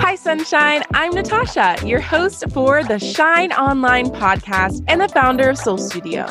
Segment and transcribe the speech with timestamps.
[0.00, 0.82] Hi, Sunshine.
[0.94, 6.26] I'm Natasha, your host for the Shine Online podcast and the founder of Soul Studio.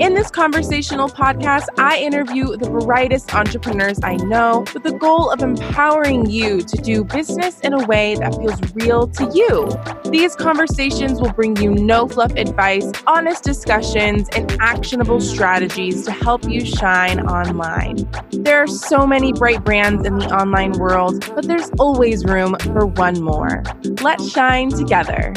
[0.00, 5.40] In this conversational podcast, I interview the brightest entrepreneurs I know with the goal of
[5.40, 9.70] empowering you to do business in a way that feels real to you.
[10.10, 16.42] These conversations will bring you no fluff advice, honest discussions, and actionable strategies to help
[16.48, 18.08] you shine online.
[18.32, 22.86] There are so many bright brands in the online world, but there's always room for
[22.86, 23.62] one more.
[24.02, 25.32] Let's shine together.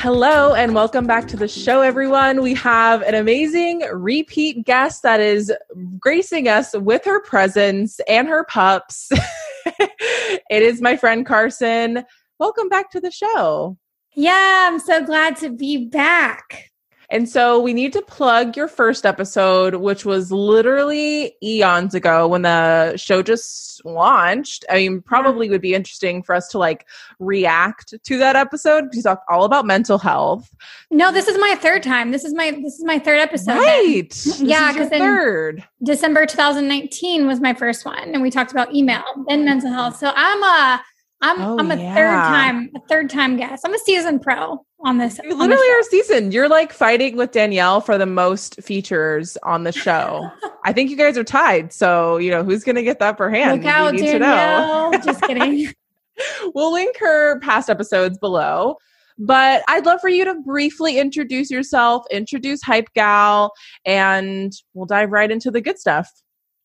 [0.00, 2.40] Hello and welcome back to the show, everyone.
[2.40, 5.52] We have an amazing repeat guest that is
[5.98, 9.08] gracing us with her presence and her pups.
[9.66, 12.04] it is my friend Karsen.
[12.38, 13.76] Welcome back to the show.
[14.14, 16.70] Yeah, I'm so glad to be back.
[17.10, 22.42] And so we need to plug your first episode, which was literally eons ago when
[22.42, 24.64] the show just launched.
[24.70, 26.86] I mean, probably would be interesting for us to like
[27.18, 30.50] react to that episode because you talked all about mental health.
[30.90, 32.10] No, this is my third time.
[32.10, 33.52] This is my this is my third episode.
[33.52, 34.26] Right.
[34.38, 35.64] yeah, because third.
[35.82, 39.96] December 2019 was my first one, and we talked about email, then mental health.
[39.96, 40.82] So I'm a
[41.20, 41.94] I'm oh, I'm a yeah.
[41.94, 43.64] third time a third time guest.
[43.64, 45.18] I'm a season pro on this.
[45.22, 46.30] You literally are season.
[46.30, 50.30] You're like fighting with Danielle for the most features on the show.
[50.68, 51.72] I think you guys are tied.
[51.72, 53.62] So you know who's going to get that upper hand.
[53.62, 54.92] Look out, Danielle.
[55.02, 55.72] Just kidding.
[56.54, 58.76] we'll link her past episodes below.
[59.18, 63.52] But I'd love for you to briefly introduce yourself, introduce Hype Gal,
[63.84, 66.08] and we'll dive right into the good stuff.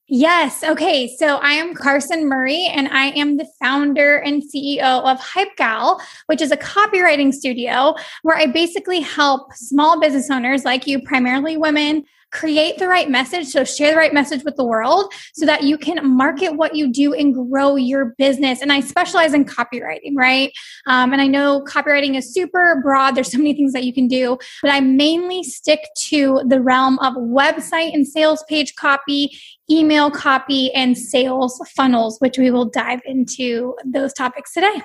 [0.08, 0.64] Yes.
[0.64, 1.16] Okay.
[1.18, 6.00] So I am Karsen Murray, and I am the founder and CEO of Hype Gal,
[6.28, 11.58] which is a copywriting studio where I basically help small business owners like you, primarily
[11.58, 13.48] women, create the right message.
[13.48, 16.92] So share the right message with the world so that you can market what you
[16.92, 18.62] do and grow your business.
[18.62, 20.52] And I specialize in copywriting, right?
[20.88, 23.12] Um, and I know copywriting is super broad.
[23.12, 25.80] There's so many things that you can do, but I mainly stick
[26.10, 29.38] to the realm of website and sales page copy,
[29.70, 34.82] email copy, and sales funnels, which we will dive into those topics today.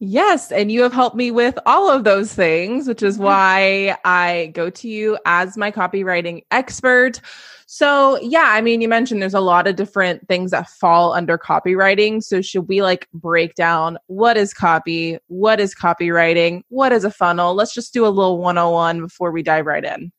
[0.00, 3.24] Yes, and you have helped me with all of those things, which is mm-hmm.
[3.24, 7.20] why I go to you as my copywriting expert.
[7.66, 11.38] So, yeah, I mean, you mentioned there's a lot of different things that fall under
[11.38, 12.22] copywriting.
[12.22, 15.18] So, should we like break down what is copy?
[15.28, 16.62] What is copywriting?
[16.68, 17.54] What is a funnel?
[17.54, 20.12] Let's just do a little 101 before we dive right in.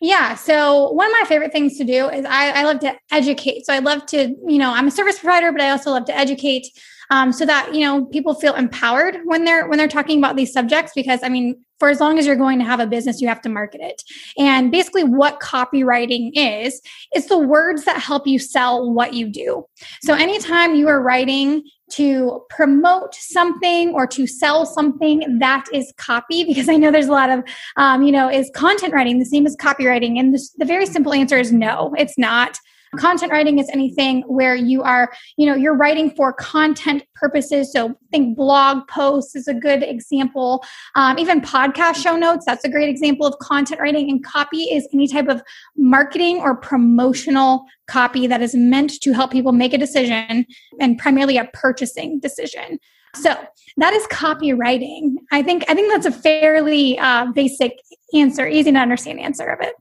[0.00, 0.34] Yeah.
[0.34, 3.66] So one of my favorite things to do is I, I love to educate.
[3.66, 6.16] So I love to, you know, I'm a service provider, but I also love to
[6.16, 6.66] educate
[7.12, 10.52] um, so that you know people feel empowered when they're when they're talking about these
[10.52, 13.26] subjects because i mean for as long as you're going to have a business you
[13.26, 14.02] have to market it.
[14.38, 16.80] And basically what copywriting is
[17.10, 19.64] it's the words that help you sell what you do.
[20.00, 21.64] So anytime you are writing
[21.94, 27.12] to promote something or to sell something that is copy because i know there's a
[27.12, 27.42] lot of
[27.76, 30.20] um, you know is content writing the same as copywriting?
[30.20, 32.58] And this, the very simple answer is no it's not
[32.96, 37.72] Content writing is anything where you are, you know, you're writing for content purposes.
[37.72, 40.62] So think blog posts is a good example.
[40.94, 44.10] Um, even podcast show notes, that's a great example of content writing.
[44.10, 45.42] And copy is any type of
[45.76, 50.44] marketing or promotional copy that is meant to help people make a decision
[50.78, 52.78] and primarily a purchasing decision.
[53.14, 53.34] So
[53.78, 55.14] that is copywriting.
[55.30, 57.78] I think I think that's a fairly uh, basic
[58.14, 59.74] answer, easy to understand answer of it.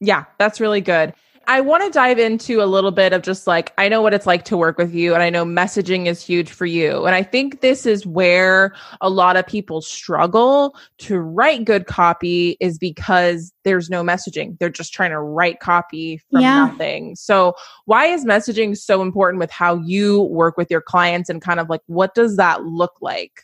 [0.00, 1.14] Yeah, that's really good.
[1.48, 4.26] I want to dive into a little bit of just like, I know what it's
[4.26, 7.06] like to work with you, and I know messaging is huge for you.
[7.06, 12.56] And I think this is where a lot of people struggle to write good copy,
[12.58, 14.58] is because there's no messaging.
[14.58, 16.66] They're just trying to write copy from yeah.
[16.66, 17.14] nothing.
[17.14, 21.60] So, why is messaging so important with how you work with your clients, and kind
[21.60, 23.42] of like, what does that look like?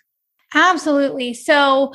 [0.54, 1.34] Absolutely.
[1.34, 1.94] So,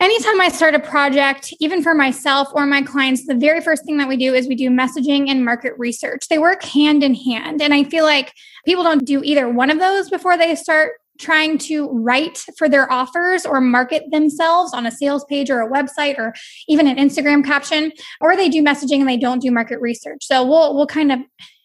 [0.00, 3.98] anytime I start a project, even for myself or my clients, the very first thing
[3.98, 6.28] that we do is we do messaging and market research.
[6.28, 7.60] They work hand in hand.
[7.60, 8.32] And I feel like
[8.64, 12.90] people don't do either one of those before they start trying to write for their
[12.92, 16.32] offers or market themselves on a sales page or a website or
[16.68, 17.90] even an Instagram caption
[18.20, 20.24] or they do messaging and they don't do market research.
[20.24, 21.18] So we'll we'll kind of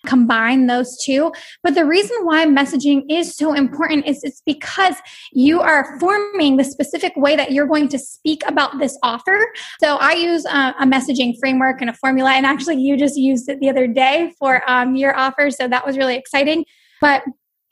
[0.06, 1.32] combine those two.
[1.64, 4.96] But the reason why messaging is so important is it's because
[5.32, 9.40] you are forming the specific way that you're going to speak about this offer.
[9.80, 13.50] So I use a, a messaging framework and a formula, and actually, you just used
[13.50, 15.50] it the other day for um, your offer.
[15.52, 16.66] So that was really exciting.
[17.02, 17.24] But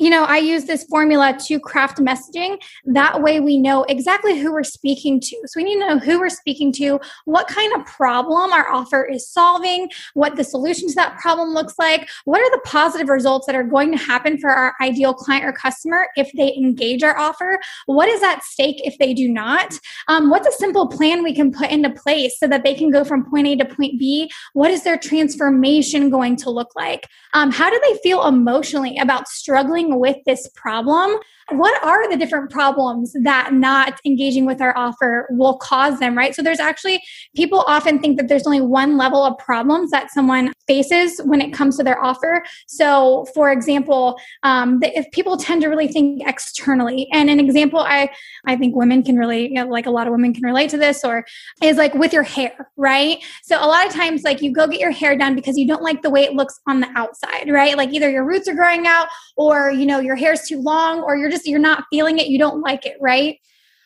[0.01, 2.59] you know, I use this formula to craft messaging.
[2.85, 5.41] That way we know exactly who we're speaking to.
[5.45, 9.05] So we need to know who we're speaking to, what kind of problem our offer
[9.05, 13.45] is solving, what the solution to that problem looks like, what are the positive results
[13.45, 17.15] that are going to happen for our ideal client or customer if they engage our
[17.19, 19.77] offer, what is at stake if they do not,
[20.07, 23.03] um, what's a simple plan we can put into place so that they can go
[23.03, 27.51] from point A to point B, what is their transformation going to look like, um,
[27.51, 31.17] how do they feel emotionally about struggling with this problem
[31.57, 36.35] what are the different problems that not engaging with our offer will cause them, right?
[36.35, 37.01] So there's actually,
[37.35, 41.51] people often think that there's only one level of problems that someone faces when it
[41.51, 42.43] comes to their offer.
[42.67, 48.09] So, for example, um, if people tend to really think externally, and an example I,
[48.45, 50.77] I think women can really, you know, like a lot of women can relate to
[50.77, 51.25] this, or
[51.61, 53.17] is like with your hair, right?
[53.43, 55.83] So, a lot of times, like you go get your hair done because you don't
[55.83, 57.75] like the way it looks on the outside, right?
[57.75, 61.17] Like either your roots are growing out, or you know, your hair's too long, or
[61.17, 63.39] you're just, you're not feeling it, you don't like it, right?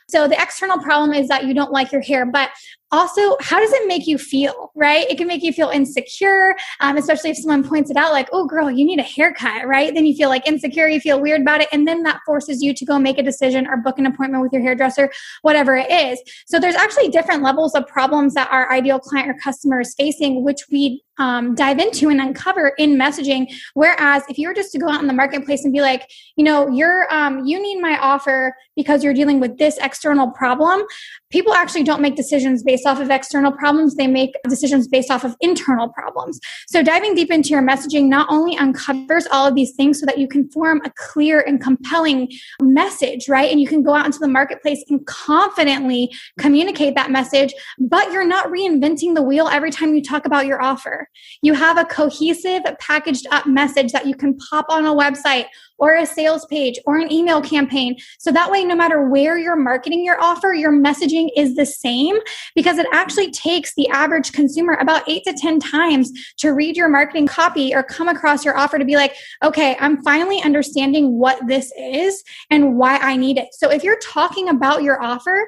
[0.07, 2.49] So the external problem is that you don't like your hair, but
[2.95, 5.09] also how does it make you feel right?
[5.09, 8.45] It can make you feel insecure um, especially if someone points it out like oh
[8.45, 9.93] girl you need a haircut right?
[9.93, 12.73] Then you feel like insecure you feel weird about it and then that forces you
[12.73, 15.11] to go make a decision or book an appointment with your hairdresser
[15.41, 16.19] whatever it is.
[16.47, 20.43] So there's actually different levels of problems that our ideal client or customer is facing
[20.43, 23.53] which we um, dive into and uncover in messaging.
[23.73, 26.43] Whereas if you were just to go out in the marketplace and be like you
[26.43, 30.83] know you're um, you need my offer because you're dealing with this external problem
[31.29, 35.09] people actually don't make decisions based based off of external problems, they make decisions based
[35.09, 36.39] off of internal problems.
[36.67, 40.19] So, diving deep into your messaging not only uncovers all of these things so that
[40.19, 42.29] you can form a clear and compelling
[42.61, 43.49] message, right?
[43.49, 48.27] And you can go out into the marketplace and confidently communicate that message, but you're
[48.27, 51.09] not reinventing the wheel every time you talk about your offer.
[51.41, 55.45] You have a cohesive, packaged up message that you can pop on a website
[55.77, 57.97] or a sales page or an email campaign.
[58.19, 62.17] So that way, no matter where you're marketing your offer, your messaging is the same
[62.55, 66.89] because it actually takes the average consumer about eight to 10 times to read your
[66.89, 71.39] marketing copy or come across your offer to be like, okay, I'm finally understanding what
[71.47, 73.49] this is and why I need it.
[73.51, 75.47] So if you're talking about your offer,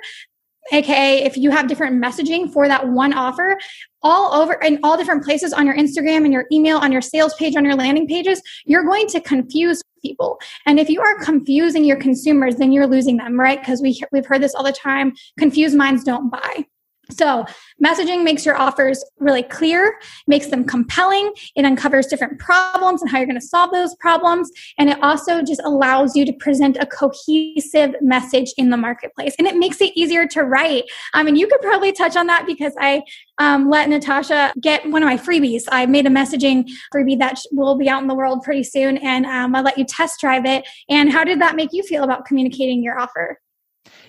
[0.71, 3.57] aka if you have different messaging for that one offer
[4.03, 7.33] all over in all different places on your instagram and your email on your sales
[7.35, 10.40] page on your landing pages you're going to confuse people.
[10.66, 13.60] And if you are confusing your consumers then you're losing them right?
[13.60, 16.66] Because we, we've heard this all the time confused minds don't buy
[17.12, 17.45] so,
[17.83, 21.31] messaging makes your offers really clear, makes them compelling.
[21.56, 24.51] It uncovers different problems and how you're going to solve those problems.
[24.77, 29.36] And it also just allows you to present a cohesive message in the marketplace.
[29.39, 30.83] And it makes it easier to write.
[31.13, 33.04] I mean, you could probably touch on that because I
[33.38, 35.63] um, let Natasha get one of my freebies.
[35.69, 38.98] I made a messaging freebie that will be out in the world pretty soon.
[38.98, 40.68] And um, I'll let you test drive it.
[40.89, 43.39] And how did that make you feel about communicating your offer?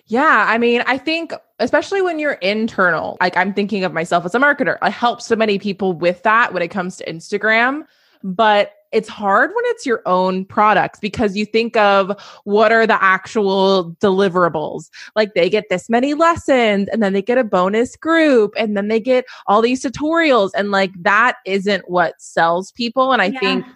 [0.06, 4.34] Yeah, I mean, I think especially when you're internal, like I'm thinking of myself as
[4.34, 7.84] a marketer, I help so many people with that when it comes to Instagram,
[8.22, 13.02] but it's hard when it's your own products because you think of what are the
[13.02, 14.88] actual deliverables.
[15.14, 18.88] Like they get this many lessons and then they get a bonus group and then
[18.88, 23.40] they get all these tutorials and like that isn't what sells people and I yeah.
[23.40, 23.66] think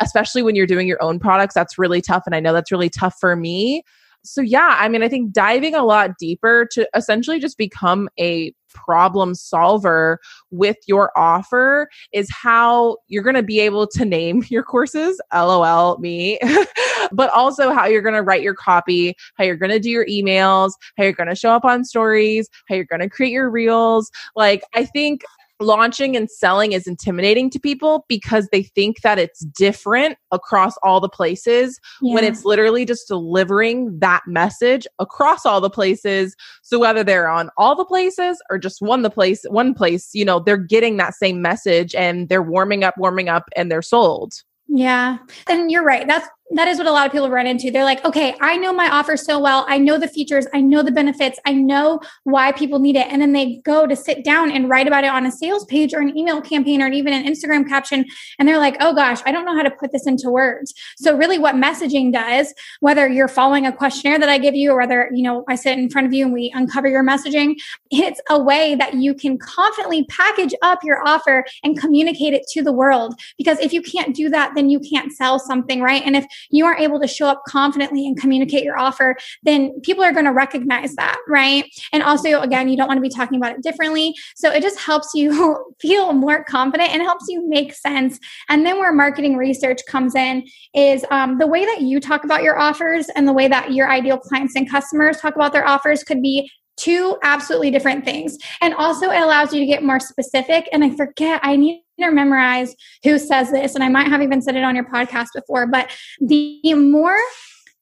[0.00, 2.90] especially when you're doing your own products that's really tough and I know that's really
[2.90, 3.82] tough for me
[4.24, 8.52] so yeah, I mean, I think diving a lot deeper to essentially just become a
[8.74, 10.18] problem solver
[10.50, 15.98] with your offer is how you're going to be able to name your courses, lol,
[15.98, 16.38] me,
[17.12, 20.06] but also how you're going to write your copy, how you're going to do your
[20.06, 23.50] emails, how you're going to show up on stories, how you're going to create your
[23.50, 24.10] reels.
[24.36, 25.22] Like, I think
[25.60, 31.00] launching and selling is intimidating to people because they think that it's different across all
[31.00, 32.14] the places yeah.
[32.14, 37.50] when it's literally just delivering that message across all the places so whether they're on
[37.56, 41.14] all the places or just one the place one place you know they're getting that
[41.14, 44.34] same message and they're warming up warming up and they're sold
[44.68, 45.16] yeah.
[45.46, 46.06] And you're right.
[46.06, 47.70] That's that is what a lot of people run into.
[47.70, 49.66] They're like, okay, I know my offer so well.
[49.68, 50.46] I know the features.
[50.54, 51.38] I know the benefits.
[51.44, 53.06] I know why people need it.
[53.10, 55.92] And then they go to sit down and write about it on a sales page
[55.92, 58.06] or an email campaign or even an Instagram caption.
[58.38, 60.72] And they're like, oh gosh, I don't know how to put this into words.
[60.96, 64.78] So really what messaging does, whether you're following a questionnaire that I give you or
[64.78, 67.56] whether, you know, I sit in front of you and we uncover your messaging,
[67.90, 72.62] it's a way that you can confidently package up your offer and communicate it to
[72.62, 73.14] the world.
[73.36, 76.02] Because if you can't do that, then you can't sell something, right?
[76.04, 80.04] And if you aren't able to show up confidently and communicate your offer, then people
[80.04, 81.64] are going to recognize that, right?
[81.92, 84.14] And also, again, you don't want to be talking about it differently.
[84.36, 88.18] So it just helps you feel more confident and helps you make sense.
[88.48, 92.42] And then where marketing research comes in is um, the way that you talk about
[92.42, 96.02] your offers and the way that your ideal clients and customers talk about their offers
[96.04, 98.38] could be two absolutely different things.
[98.60, 100.68] And also, it allows you to get more specific.
[100.72, 104.40] And I forget, I need to memorize who says this, and I might have even
[104.40, 107.18] said it on your podcast before, but the more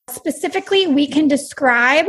[0.09, 2.07] specifically we can describe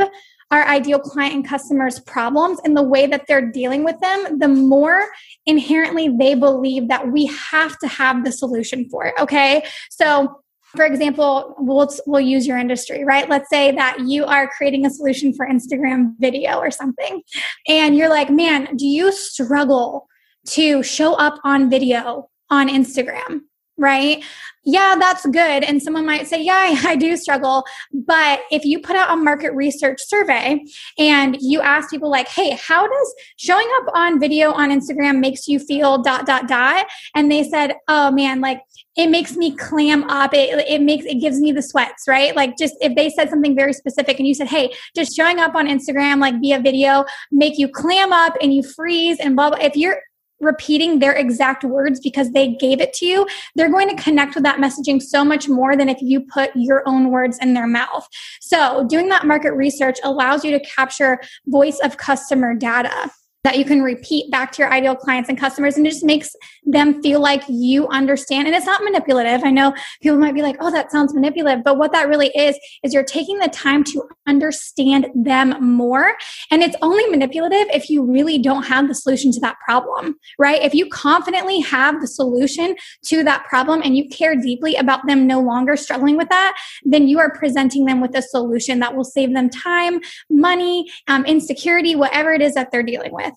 [0.49, 4.47] our ideal client and customers' problems and the way that they're dealing with them, the
[4.47, 5.07] more
[5.45, 9.13] inherently they believe that we have to have the solution for it.
[9.19, 9.65] Okay.
[9.89, 10.41] So,
[10.77, 13.27] for example, we'll, we'll use your industry, right?
[13.27, 17.21] Let's say that you are creating a solution for Instagram video or something,
[17.67, 20.07] and you're like, man, do you struggle
[20.51, 23.41] to show up on video on Instagram?
[23.77, 24.23] Right?
[24.69, 25.63] Yeah, that's good.
[25.63, 27.63] And someone might say, Yeah, I, do struggle.
[27.93, 30.65] But if you put out a market research survey
[30.97, 35.47] and you ask people, like, Hey, how does showing up on video on Instagram makes
[35.47, 36.87] you feel dot, dot, dot?
[37.15, 38.59] And they said, Oh man, like
[38.97, 40.33] it makes me clam up.
[40.33, 42.35] It, it makes, it gives me the sweats, right?
[42.35, 45.55] Like just if they said something very specific and you said, Hey, just showing up
[45.55, 49.59] on Instagram, like via video, make you clam up and you freeze and blah, blah.
[49.59, 50.01] If you're,
[50.39, 54.43] repeating their exact words because they gave it to you, they're going to connect with
[54.43, 58.07] that messaging so much more than if you put your own words in their mouth.
[58.41, 63.11] So, doing that market research allows you to capture voice of customer data
[63.47, 66.35] that you can repeat back to your ideal clients and customers and it just makes
[66.65, 68.45] them feel like you understand.
[68.45, 69.41] And it's not manipulative.
[69.45, 72.59] I know people might be like oh that sounds manipulative but what that really is
[72.83, 76.11] is you're taking the time to understand them more.
[76.51, 80.61] And it's only manipulative if you really don't have the solution to that problem right?
[80.61, 82.75] If you confidently have the solution
[83.05, 87.07] to that problem and you care deeply about them no longer struggling with that then
[87.07, 91.95] you are presenting them with a solution that will save them time money um, insecurity
[91.95, 93.36] whatever it is that they're dealing with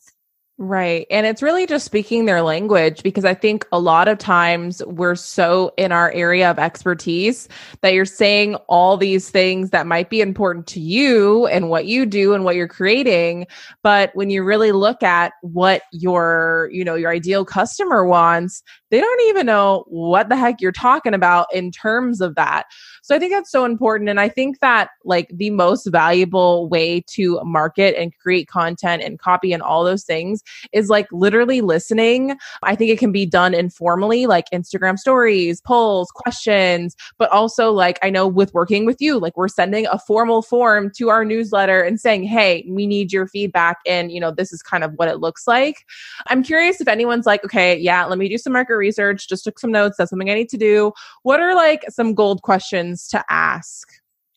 [0.63, 1.07] Right.
[1.11, 5.15] And it's really just speaking their language because I think a lot of times we're
[5.15, 7.49] so in our area of expertise
[7.81, 12.05] that you're saying all these things that might be important to you and what you
[12.05, 13.47] do and what you're creating.
[13.83, 19.01] But when you really look at what your, you know, your ideal customer wants, they
[19.01, 22.67] don't even know what the heck you're talking about in terms of that.
[23.03, 24.11] So I think that's so important.
[24.11, 29.19] And I think that like the most valuable way to market and create content and
[29.19, 30.43] copy and all those things
[30.73, 32.37] is like literally listening.
[32.63, 37.99] I think it can be done informally, like Instagram stories, polls, questions, but also like
[38.03, 41.83] I know with working with you, like we're sending a formal form to our newsletter
[41.83, 43.79] and saying, hey, we need your feedback.
[43.87, 45.87] And, you know, this is kind of what it looks like.
[46.27, 49.59] I'm curious if anyone's like, okay, yeah, let me do some market research, just took
[49.59, 50.93] some notes, that's something I need to do.
[51.23, 53.11] What are like some gold questions?
[53.11, 53.89] to ask?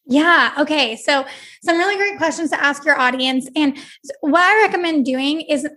[0.05, 0.53] Yeah.
[0.59, 0.95] Okay.
[0.97, 1.25] So,
[1.63, 3.47] some really great questions to ask your audience.
[3.55, 3.77] And
[4.19, 5.67] what I recommend doing is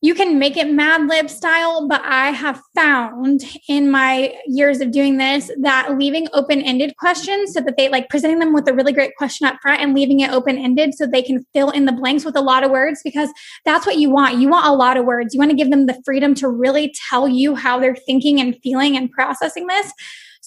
[0.00, 4.92] you can make it Mad Lib style, but I have found in my years of
[4.92, 8.74] doing this that leaving open ended questions so that they like presenting them with a
[8.74, 11.84] really great question up front and leaving it open ended so they can fill in
[11.84, 13.30] the blanks with a lot of words because
[13.64, 14.38] that's what you want.
[14.38, 15.34] You want a lot of words.
[15.34, 18.56] You want to give them the freedom to really tell you how they're thinking and
[18.62, 19.92] feeling and processing this.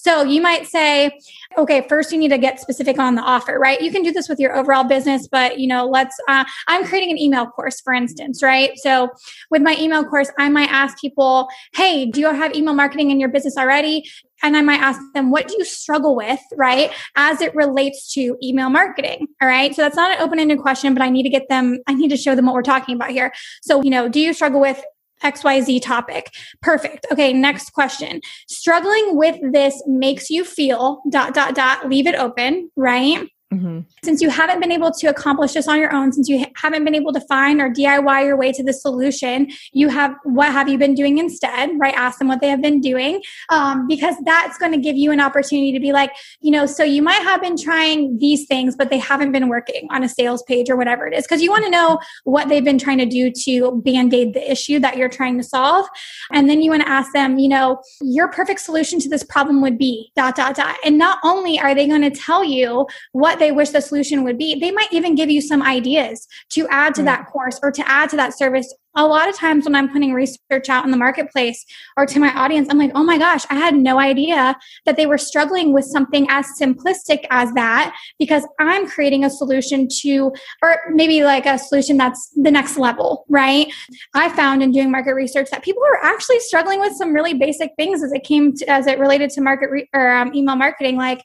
[0.02, 1.16] So you might say,
[1.56, 3.80] okay, first you need to get specific on the offer, right?
[3.80, 7.12] You can do this with your overall business, but you know, let's, uh, I'm creating
[7.12, 8.72] an email course, for instance, right?
[8.78, 9.10] So
[9.48, 13.20] with my email course, I might ask people, hey, do you have email marketing in
[13.20, 14.10] your business already?
[14.42, 16.90] And I might ask them, what do you struggle with, right?
[17.14, 19.28] As it relates to email marketing.
[19.40, 19.72] All right.
[19.72, 22.08] So that's not an open ended question, but I need to get them, I need
[22.08, 23.32] to show them what we're talking about here.
[23.62, 24.82] So, you know, do you struggle with
[25.22, 26.32] XYZ topic.
[26.60, 27.06] Perfect.
[27.12, 28.20] Okay, next question.
[28.48, 33.28] Struggling with this makes you feel dot dot dot leave it open, right?
[33.52, 33.80] Mm-hmm.
[34.02, 36.94] Since you haven't been able to accomplish this on your own, since you haven't been
[36.94, 40.78] able to find or DIY your way to the solution, you have what have you
[40.78, 41.70] been doing instead?
[41.78, 41.94] Right?
[41.94, 45.20] Ask them what they have been doing, um, because that's going to give you an
[45.20, 48.90] opportunity to be like, you know, so you might have been trying these things, but
[48.90, 51.64] they haven't been working on a sales page or whatever it is, because you want
[51.64, 55.08] to know what they've been trying to do to band aid the issue that you're
[55.08, 55.86] trying to solve,
[56.32, 59.60] and then you want to ask them, you know, your perfect solution to this problem
[59.60, 63.38] would be dot dot dot, and not only are they going to tell you what
[63.42, 66.94] they wish the solution would be, they might even give you some ideas to add
[66.94, 69.90] to that course or to add to that service a lot of times when I'm
[69.90, 71.64] putting research out in the marketplace
[71.96, 75.06] or to my audience, I'm like, oh my gosh, I had no idea that they
[75.06, 80.32] were struggling with something as simplistic as that because I'm creating a solution to,
[80.62, 83.72] or maybe like a solution that's the next level, right?
[84.14, 87.70] I found in doing market research that people were actually struggling with some really basic
[87.76, 90.96] things as it came to, as it related to market re- or um, email marketing,
[90.96, 91.22] like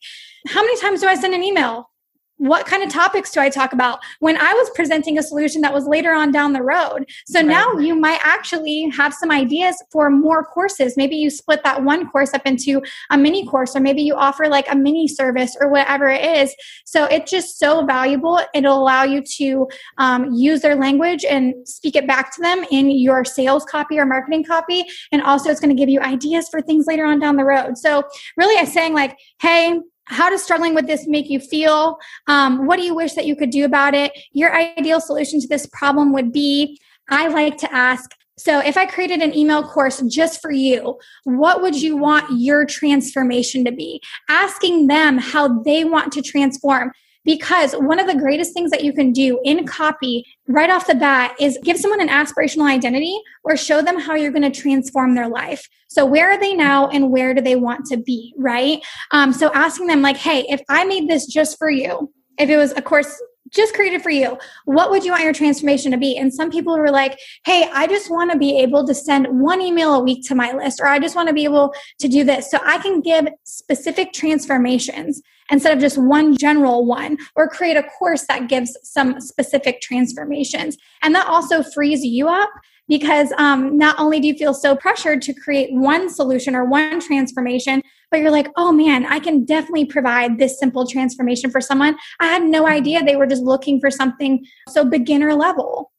[0.48, 1.90] how many times do I send an email?
[2.38, 5.74] What kind of topics do I talk about when I was presenting a solution that
[5.74, 7.10] was later on down the road?
[7.26, 7.48] So right.
[7.48, 10.96] now you might actually have some ideas for more courses.
[10.98, 14.48] Maybe you split that one course up into a mini course, or maybe you offer
[14.48, 16.56] like a mini service or whatever it is.
[16.86, 18.40] So it's just so valuable.
[18.54, 19.68] It'll allow you to
[19.98, 24.06] um, use their language and speak it back to them in your sales copy or
[24.06, 24.86] marketing copy.
[25.12, 27.78] And also, it's going to give you ideas for things later on down the road.
[27.78, 28.04] So,
[28.36, 31.98] really, I'm saying, like, hey, how does struggling with this make you feel?
[32.28, 34.12] Um, what do you wish that you could do about it?
[34.32, 38.86] Your ideal solution to this problem would be I like to ask, so if I
[38.86, 44.02] created an email course just for you, what would you want your transformation to be?
[44.30, 46.92] Asking them how they want to transform.
[47.28, 50.96] Because one of the greatest things that you can do in copy right off the
[50.96, 55.14] bat is give someone an aspirational identity or show them how you're going to transform
[55.14, 55.68] their life.
[55.90, 58.82] So, where are they now and where do they want to be, right?
[59.12, 62.56] Um, so, asking them, like, hey, if I made this just for you, if it
[62.56, 64.38] was, of course, just created for you.
[64.66, 66.18] What would you want your transformation to be?
[66.18, 69.62] And some people were like, hey, I just want to be able to send one
[69.62, 72.24] email a week to my list, or I just want to be able to do
[72.24, 72.50] this.
[72.52, 77.84] So I can give specific transformations instead of just one general one, or create a
[77.84, 80.78] course that gives some specific transformations.
[81.02, 82.50] And that also frees you up
[82.90, 87.00] because um, not only do you feel so pressured to create one solution or one
[87.00, 91.98] transformation, but you're like, oh man, I can definitely provide this simple transformation for someone.
[92.20, 95.92] I had no idea they were just looking for something so beginner level.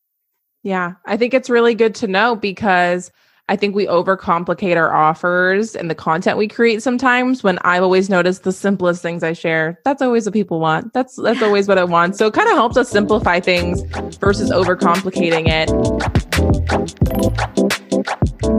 [0.62, 3.10] Yeah, I think it's really good to know because
[3.50, 8.10] I think we overcomplicate our offers and the content we create sometimes when I've always
[8.10, 9.80] noticed the simplest things I share.
[9.84, 10.92] That's always what people want.
[10.92, 12.16] That's that's always what I want.
[12.16, 13.80] So it kind of helps us simplify things
[14.18, 16.27] versus overcomplicating it.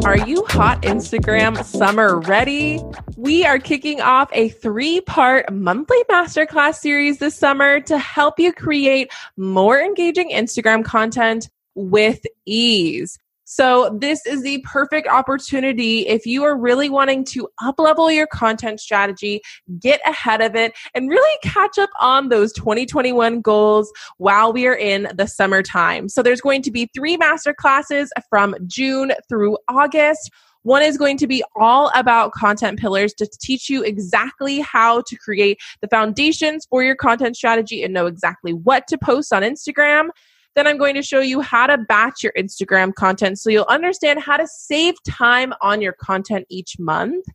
[0.03, 2.81] Are you hot Instagram summer ready?
[3.15, 8.51] We are kicking off a three part monthly masterclass series this summer to help you
[8.51, 13.17] create more engaging Instagram content with ease.
[13.51, 18.79] So this is the perfect opportunity if you are really wanting to uplevel your content
[18.79, 19.41] strategy,
[19.79, 24.75] get ahead of it, and really catch up on those 2021 goals while we are
[24.75, 26.09] in the summertime.
[26.09, 30.29] So there's going to be three master classes from June through August.
[30.61, 35.15] One is going to be all about content pillars to teach you exactly how to
[35.15, 40.09] create the foundations for your content strategy and know exactly what to post on Instagram.
[40.55, 44.19] Then I'm going to show you how to batch your Instagram content so you'll understand
[44.19, 47.25] how to save time on your content each month.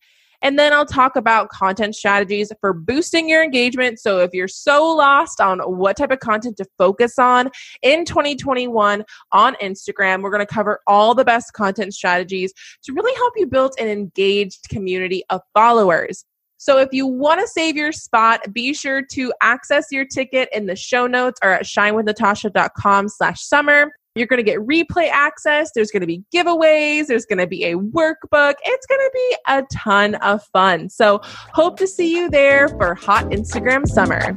[0.45, 3.99] And then I'll talk about content strategies for boosting your engagement.
[3.99, 7.49] So if you're so lost on what type of content to focus on
[7.83, 13.15] in 2021 on Instagram, we're going to cover all the best content strategies to really
[13.15, 16.27] help you build an engaged community of followers.
[16.65, 20.65] So if you want to save your spot, be sure to access your ticket in
[20.65, 23.93] the show notes or at shinewithnatasha.com slash summer.
[24.15, 25.73] You're going to get replay access.
[25.75, 27.09] There's going to be giveaways.
[27.09, 28.55] There's going to be a workbook.
[28.65, 30.89] It's going to be a ton of fun.
[30.89, 34.35] So hope to see you there for Hot Instagram Summer.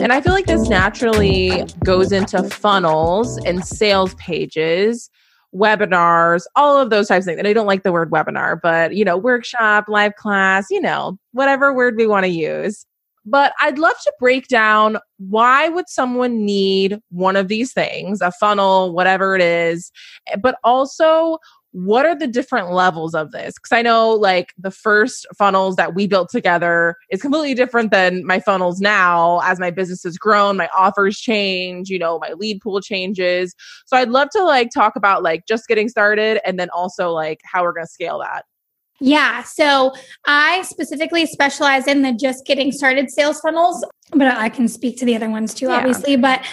[0.00, 5.10] And I feel like this naturally goes into funnels and sales pages
[5.54, 7.38] webinars, all of those types of things.
[7.38, 11.18] And I don't like the word webinar, but you know, workshop, live class, you know,
[11.32, 12.86] whatever word we want to use.
[13.26, 18.32] But I'd love to break down why would someone need one of these things, a
[18.32, 19.92] funnel, whatever it is,
[20.28, 21.38] eh, but also
[21.72, 23.54] what are the different levels of this?
[23.54, 28.26] Because I know like the first funnels that we built together is completely different than
[28.26, 32.60] my funnels now as my business has grown, my offers change, you know, my lead
[32.60, 33.54] pool changes.
[33.86, 37.40] So I'd love to like talk about like just getting started and then also like
[37.44, 38.44] how we're going to scale that.
[39.00, 39.42] Yeah.
[39.44, 39.92] So
[40.26, 45.06] I specifically specialize in the just getting started sales funnels, but I can speak to
[45.06, 45.76] the other ones too, yeah.
[45.76, 46.16] obviously.
[46.16, 46.44] But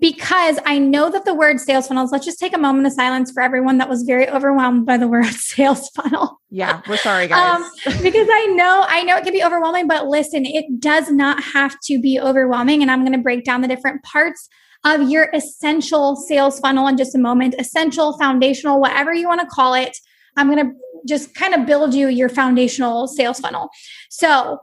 [0.00, 3.30] because I know that the word sales funnels, let's just take a moment of silence
[3.30, 6.40] for everyone that was very overwhelmed by the word sales funnel.
[6.50, 7.60] Yeah, we're sorry, guys.
[7.60, 7.70] um,
[8.02, 11.76] because I know, I know it can be overwhelming, but listen, it does not have
[11.84, 12.82] to be overwhelming.
[12.82, 14.48] And I'm going to break down the different parts
[14.84, 19.46] of your essential sales funnel in just a moment, essential, foundational, whatever you want to
[19.46, 19.96] call it.
[20.36, 20.72] I'm going to
[21.08, 23.70] just kind of build you your foundational sales funnel.
[24.10, 24.58] So,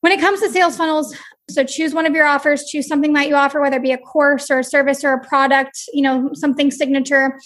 [0.00, 1.16] when it comes to sales funnels,
[1.50, 3.98] So choose one of your offers, choose something that you offer, whether it be a
[3.98, 7.38] course or a service or a product, you know, something signature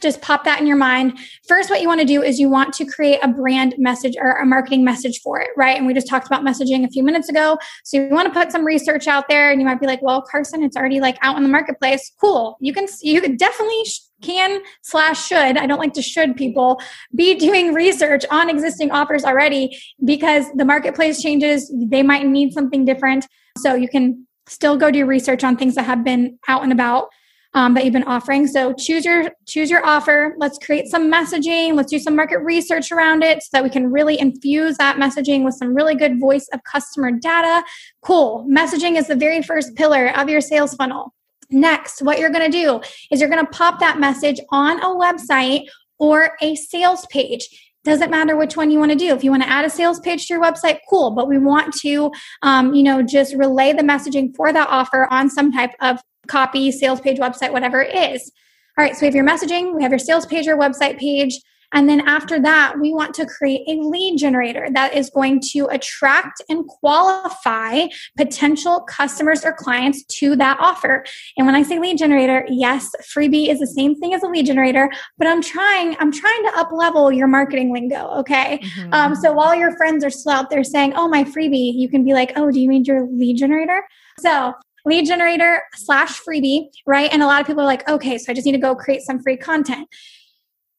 [0.00, 1.18] just pop that in your mind.
[1.46, 4.32] First, what you want to do is you want to create a brand message or
[4.32, 5.76] a marketing message for it, right?
[5.76, 7.58] And we just talked about messaging a few minutes ago.
[7.84, 10.22] So you want to put some research out there and you might be like, well,
[10.22, 12.12] Karsen, it's already like out in the marketplace.
[12.20, 12.56] Cool.
[12.60, 13.84] You can, you can definitely
[14.22, 16.80] can slash should, I don't like to should people
[17.14, 21.72] be doing research on existing offers already because the marketplace changes.
[21.74, 23.26] They might need something different.
[23.58, 27.08] So you can still go do research on things that have been out and about
[27.56, 28.46] um, that you've been offering.
[28.46, 30.34] So choose your choose your offer.
[30.38, 31.74] Let's create some messaging.
[31.74, 35.42] Let's do some market research around it so that we can really infuse that messaging
[35.42, 37.64] with some really good voice of customer data.
[38.02, 38.46] Cool.
[38.48, 41.14] Messaging is the very first pillar of your sales funnel.
[41.50, 42.80] Next, what you're going to do
[43.10, 45.66] is you're going to pop that message on a website
[45.98, 47.48] or a sales page
[47.84, 50.00] doesn't matter which one you want to do if you want to add a sales
[50.00, 52.10] page to your website cool but we want to
[52.42, 56.70] um, you know just relay the messaging for that offer on some type of copy,
[56.72, 58.30] sales page, website, whatever it is.
[58.78, 61.40] All right, so we have your messaging, we have your sales page or website page.
[61.72, 65.66] And then after that, we want to create a lead generator that is going to
[65.66, 71.04] attract and qualify potential customers or clients to that offer.
[71.36, 74.46] And when I say lead generator, yes, freebie is the same thing as a lead
[74.46, 78.08] generator, but I'm trying, I'm trying to up level your marketing lingo.
[78.20, 78.58] Okay.
[78.58, 78.94] Mm-hmm.
[78.94, 82.04] Um, so while your friends are still out there saying, oh, my freebie, you can
[82.04, 83.82] be like, oh, do you mean your lead generator?
[84.20, 87.12] So lead generator slash freebie, right?
[87.12, 89.02] And a lot of people are like, okay, so I just need to go create
[89.02, 89.88] some free content.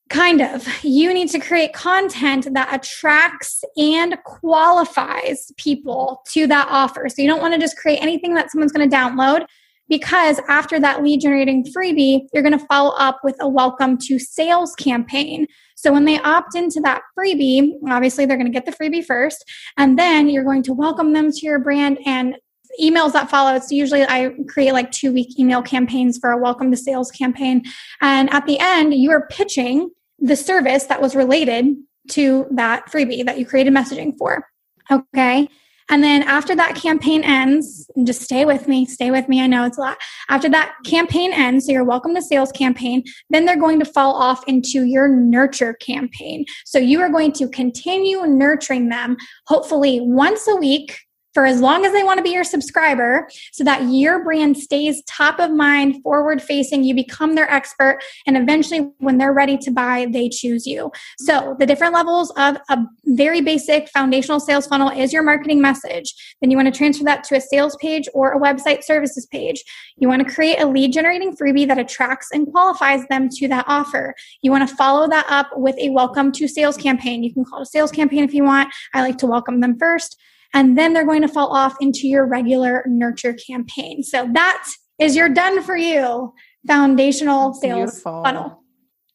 [0.10, 0.66] Kind of.
[0.84, 7.10] You need to create content that attracts and qualifies people to that offer.
[7.10, 9.46] So you don't want to just create anything that someone's going to download
[9.90, 14.20] because after that lead generating freebie, you're going to follow up with a welcome to
[14.20, 15.48] sales campaign.
[15.76, 19.44] So when they opt into that freebie, obviously they're going to get the freebie first,
[19.78, 22.36] and then you're going to welcome them to your brand and
[22.82, 26.70] emails that follow it's usually i create like two week email campaigns for a welcome
[26.70, 27.64] to sales campaign
[28.02, 31.76] and at the end you are pitching the service that was related
[32.10, 34.46] to that freebie that you created messaging for
[34.90, 35.48] okay
[35.90, 39.42] and then after that campaign ends, just stay with me, stay with me.
[39.42, 39.98] I know it's a lot.
[40.30, 44.14] After that campaign ends, so your welcome to sales campaign, then they're going to fall
[44.16, 46.46] off into your nurture campaign.
[46.66, 49.16] So you are going to continue nurturing them,
[49.48, 51.00] hopefully once a week
[51.38, 55.04] for as long as they want to be your subscriber so that your brand stays
[55.04, 59.70] top of mind, forward facing, you become their expert, and eventually when they're ready to
[59.70, 60.92] buy, they choose you.
[61.20, 66.12] So, the different levels of a very basic foundational sales funnel is your marketing message.
[66.42, 69.64] Then you want to transfer that to a sales page or a website services page.
[69.98, 73.66] You want to create a lead generating freebie that attracts and qualifies them to that
[73.68, 74.16] offer.
[74.42, 77.22] You want to follow that up with a welcome to sales campaign.
[77.22, 78.74] You can call it a sales campaign if you want.
[78.96, 80.20] I like to welcome them first
[80.54, 84.04] and then they're going to fall off into your regular nurture campaign.
[84.04, 84.68] So that
[85.00, 86.34] is your done for you
[86.66, 88.24] foundational sales Beautiful.
[88.24, 88.64] funnel.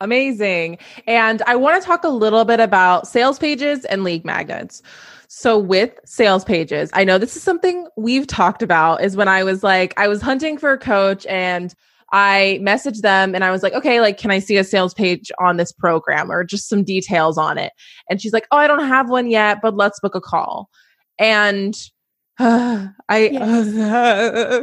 [0.01, 0.79] Amazing.
[1.07, 4.83] And I want to talk a little bit about sales pages and lead magnets.
[5.29, 9.45] So with sales pages, I know this is something we've talked about is when I
[9.45, 11.75] was like I was hunting for a coach and
[12.11, 15.33] I messaged them and I was like, okay, like, can I see a sales page
[15.39, 17.73] on this program or just some details on it?
[18.11, 20.69] And she's like, oh, I don't have one yet, but let's book a call
[21.23, 21.75] and
[22.39, 24.63] uh, I uh,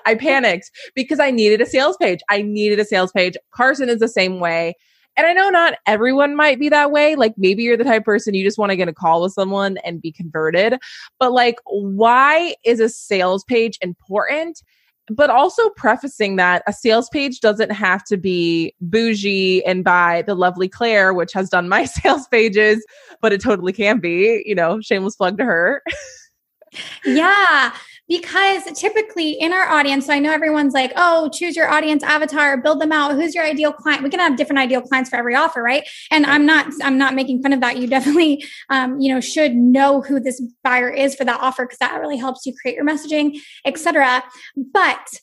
[0.06, 2.20] I panicked because I needed a sales page.
[2.28, 3.36] I needed a sales page.
[3.56, 4.74] Karsen is the same way.
[5.16, 7.14] And I know not everyone might be that way.
[7.14, 9.76] Like maybe you're the type person you just want to get a call with someone
[9.84, 10.78] and be converted.
[11.18, 14.62] But like, why is a sales page important?
[15.10, 20.34] But also prefacing that a sales page doesn't have to be bougie and by the
[20.34, 22.84] lovely Claire, which has done my sales pages,
[23.20, 25.82] but it totally can be, you know, shameless plug to her.
[27.04, 27.72] yeah
[28.10, 32.56] because typically in our audience so i know everyone's like oh choose your audience avatar
[32.56, 33.12] build them out.
[33.12, 34.02] Who's your ideal client?
[34.02, 35.88] We can have different ideal clients for every offer right?
[36.10, 37.78] And i'm not i'm not making fun of that.
[37.78, 41.78] You definitely um, you know should know who this buyer is for that offer because
[41.78, 44.22] that really helps you create your messaging etc
[44.56, 45.20] but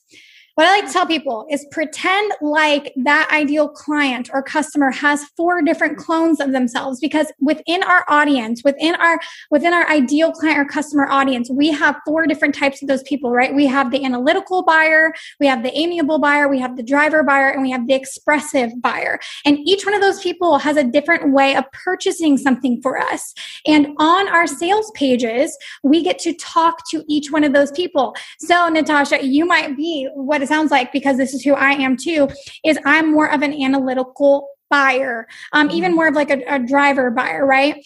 [0.58, 5.24] what I like to tell people is pretend like that ideal client or customer has
[5.36, 9.20] four different clones of themselves because within our audience, within our
[9.52, 13.30] within our ideal client or customer audience, we have four different types of those people,
[13.30, 13.54] right?
[13.54, 17.50] We have the analytical buyer, we have the amiable buyer, we have the driver buyer,
[17.50, 19.20] and we have the expressive buyer.
[19.44, 23.32] And each one of those people has a different way of purchasing something for us.
[23.64, 28.16] And on our sales pages, we get to talk to each one of those people.
[28.40, 32.28] So, Natasha, you might be what sounds like, because this is who I am too,
[32.64, 35.96] is I'm more of an analytical buyer, um, even mm-hmm.
[35.96, 37.84] more of like a, a driver buyer, right?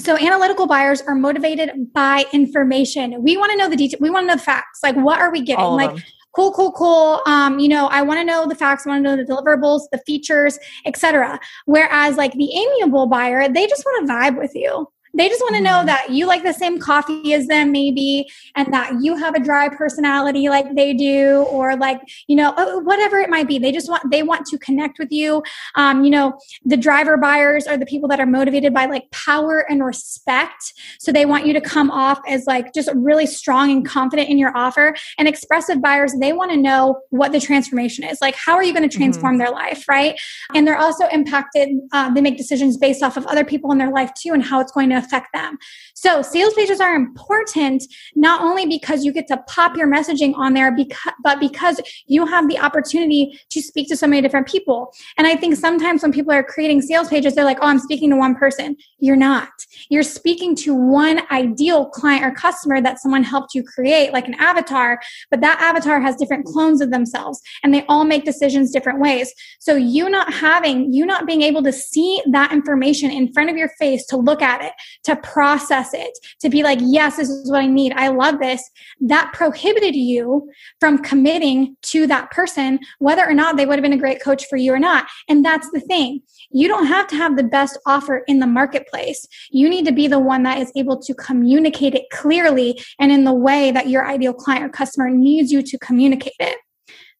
[0.00, 3.22] so analytical buyers are motivated by information.
[3.22, 3.98] We want to know the detail.
[4.00, 4.80] We want to know the facts.
[4.82, 5.64] Like, what are we getting?
[5.64, 6.04] like, them.
[6.34, 7.20] cool, cool, cool.
[7.26, 8.86] Um, you know, I want to know the facts.
[8.86, 11.40] I want to know the deliverables, the features, etc.
[11.66, 14.88] Whereas, like the amiable buyer, they just want to vibe with you.
[15.14, 15.86] They just want to know mm-hmm.
[15.86, 19.68] that you like the same coffee as them, maybe, and that you have a dry
[19.68, 23.58] personality like they do, or like, you know, uh, whatever it might be.
[23.58, 25.42] They just want, they want to connect with you.
[25.74, 29.64] Um, you know, the driver buyers are the people that are motivated by like power
[29.70, 30.72] and respect.
[30.98, 34.38] So they want you to come off as like just really strong and confident in
[34.38, 34.94] your offer.
[35.18, 38.20] And expressive buyers, they want to know what the transformation is.
[38.20, 39.38] Like, how are you going to transform mm-hmm.
[39.38, 40.18] their life, right?
[40.54, 43.90] And they're also impacted, uh, they make decisions based off of other people in their
[43.90, 45.58] life too and how it's going to affect them.
[45.94, 47.82] So sales pages are important
[48.14, 52.26] not only because you get to pop your messaging on there, because, but because you
[52.26, 54.92] have the opportunity to speak to so many different people.
[55.16, 58.10] And I think sometimes when people are creating sales pages, they're like, oh, I'm speaking
[58.10, 58.76] to one person.
[58.98, 59.50] You're not.
[59.90, 64.34] You're speaking to one ideal client or customer that someone helped you create, like an
[64.34, 69.00] avatar, but that avatar has different clones of themselves and they all make decisions different
[69.00, 69.32] ways.
[69.60, 73.56] So you not having, you not being able to see that information in front of
[73.56, 74.72] your face to look at it,
[75.04, 77.92] to process it, to be like, yes, this is what I need.
[77.94, 78.62] I love this.
[79.00, 83.92] That prohibited you from committing to that person, whether or not they would have been
[83.92, 85.06] a great coach for you or not.
[85.28, 86.20] And that's the thing.
[86.50, 89.26] You don't have to have the best offer in the marketplace.
[89.50, 93.24] You need to be the one that is able to communicate it clearly and in
[93.24, 96.56] the way that your ideal client or customer needs you to communicate it.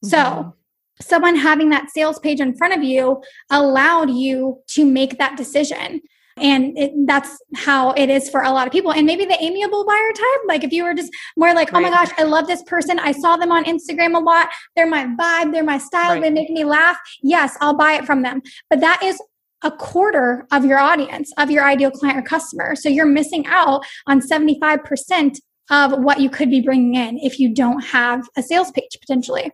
[0.04, 0.08] Mm-hmm.
[0.08, 0.54] So,
[1.00, 6.00] someone having that sales page in front of you allowed you to make that decision
[6.40, 8.92] and it, that's how it is for a lot of people.
[8.92, 11.78] And maybe the amiable buyer type like if you were just more like right.
[11.78, 12.98] oh my gosh i love this person.
[12.98, 14.48] I saw them on instagram a lot.
[14.76, 15.52] They're my vibe.
[15.52, 16.14] They're my style.
[16.14, 16.22] Right.
[16.22, 16.98] they make me laugh.
[17.22, 18.42] Yes i'll buy it from them.
[18.70, 19.20] But that is
[19.62, 22.76] a quarter of your audience of your ideal client or customer.
[22.76, 27.52] So you're missing out on 75% of what you could be bringing in if you
[27.52, 29.50] don't have a sales page potentially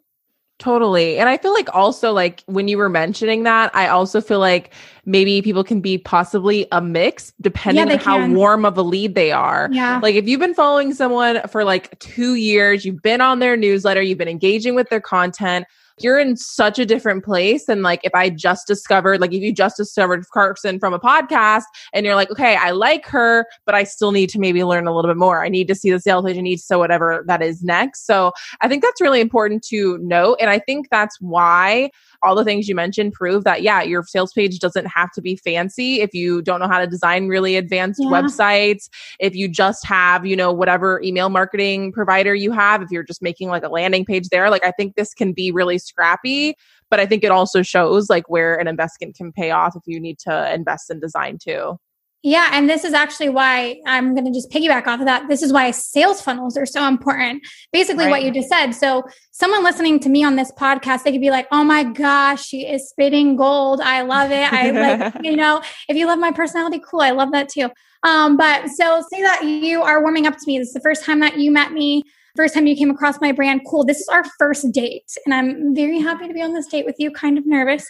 [0.60, 1.18] Totally.
[1.18, 4.72] And I feel like also like when you were mentioning that, I also feel like
[5.04, 9.16] maybe people can be possibly a mix depending yeah, on how warm of a lead
[9.16, 9.68] they are.
[9.72, 9.98] Yeah.
[10.00, 14.00] Like if you've been following someone for like 2 years, you've been on their newsletter,
[14.00, 15.66] you've been engaging with their content,
[16.00, 19.52] you're in such a different place And like if I just discovered, like if you
[19.52, 23.84] just discovered Karsen from a podcast and you're like, okay, I like her, but I
[23.84, 25.44] still need to maybe learn a little bit more.
[25.44, 26.36] I need to see the sales page.
[26.36, 28.06] I need to so whatever that is next.
[28.06, 30.38] So I think that's really important to note.
[30.40, 31.90] And I think that's why
[32.24, 35.36] all the things you mentioned prove that, yeah, your sales page doesn't have to be
[35.36, 38.08] fancy if you don't know how to design really advanced yeah.
[38.08, 38.88] websites,
[39.20, 43.22] if you just have, you know, whatever email marketing provider you have, if you're just
[43.22, 44.50] making like a landing page there.
[44.50, 46.56] Like, I think this can be really scrappy,
[46.90, 50.00] but I think it also shows like where an investment can pay off if you
[50.00, 51.78] need to invest in design too.
[52.26, 55.28] Yeah, and this is actually why I'm going to just piggyback off of that.
[55.28, 57.46] This is why sales funnels are so important.
[57.70, 58.10] Basically, right.
[58.10, 58.72] what you just said.
[58.72, 62.46] So, someone listening to me on this podcast, they could be like, "Oh my gosh,
[62.46, 63.82] she is spitting gold.
[63.82, 64.50] I love it.
[64.50, 67.02] I like, you know, if you love my personality, cool.
[67.02, 67.68] I love that too."
[68.04, 70.58] Um, but so say that you are warming up to me.
[70.58, 72.04] This is the first time that you met me
[72.36, 73.84] first time you came across my brand, cool.
[73.84, 75.16] This is our first date.
[75.24, 77.86] And I'm very happy to be on this date with you, kind of nervous.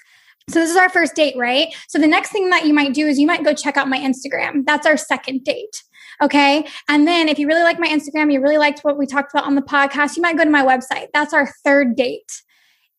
[0.49, 1.75] So this is our first date, right?
[1.89, 3.99] So the next thing that you might do is you might go check out my
[3.99, 4.65] Instagram.
[4.67, 5.83] That's our second date.
[6.23, 6.67] Okay.
[6.89, 9.47] And then if you really like my Instagram, you really liked what we talked about
[9.47, 11.09] on the podcast, you might go to my website.
[11.13, 12.43] That's our third date.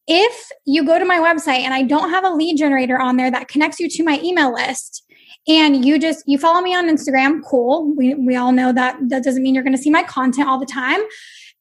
[0.08, 3.32] If you go to my website and I don't have a lead generator on there
[3.32, 5.04] that connects you to my email list,
[5.48, 7.94] and you just you follow me on Instagram, cool.
[7.96, 10.60] We we all know that that doesn't mean you're going to see my content all
[10.60, 11.00] the time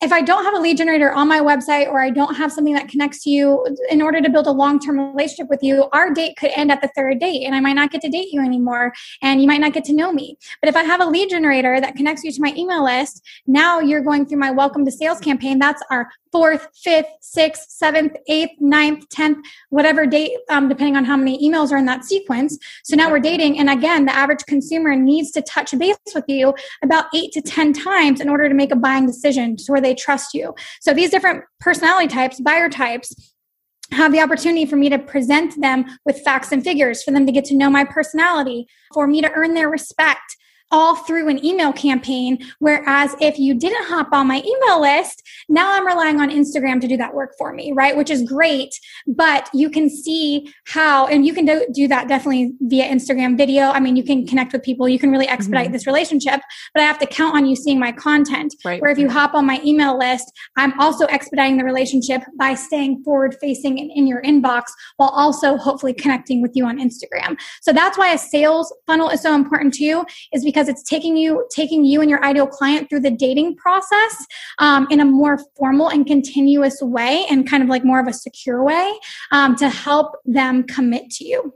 [0.05, 2.75] if I don't have a lead generator on my website or I don't have something
[2.75, 6.37] that connects you in order to build a long term relationship with you, our date
[6.37, 8.93] could end at the third date and I might not get to date you anymore
[9.23, 10.37] and you might not get to know me.
[10.61, 13.81] But if I have a lead generator that connects you to my email list, now
[13.81, 15.59] you're going through my welcome to sales campaign.
[15.59, 19.39] That's our fourth, fifth, sixth, seventh, eighth, ninth, tenth,
[19.71, 22.59] whatever date, um, depending on how many emails are in that sequence.
[22.83, 23.61] So now we're dating.
[23.61, 27.73] And again, the average consumer needs to touch base with you about eight to 10
[27.73, 30.53] times in order to make a buying decision to where they trust you.
[30.81, 33.15] So these different personality types, buyer types,
[33.93, 37.33] have the opportunity for me to present them with facts and figures, for them to
[37.33, 40.37] get to know my personality, for me to earn their respect,
[40.71, 42.39] all through an email campaign.
[42.59, 46.89] Whereas if you didn't hop on my email list, now I'm relying on Instagram to
[46.89, 47.97] do that work for me, right?
[47.97, 48.75] Which is great.
[49.07, 53.65] But you can see how, and you can do, do that definitely via Instagram video.
[53.65, 55.73] I mean, you can connect with people, you can really expedite mm-hmm.
[55.73, 56.41] this relationship,
[56.73, 58.55] but I have to count on you seeing my content.
[58.65, 58.81] Right.
[58.81, 63.03] Where if you hop on my email list, I'm also expediting the relationship by staying
[63.05, 64.65] forward facing in, in your inbox
[64.97, 67.39] while also hopefully connecting with you on Instagram.
[67.63, 71.17] So that's why a sales funnel is so important too, is because because it's taking
[71.17, 74.27] you taking you and your ideal client through the dating process
[74.59, 78.13] um, in a more formal and continuous way and kind of like more of a
[78.13, 78.93] secure way
[79.33, 81.53] um, to help them commit to you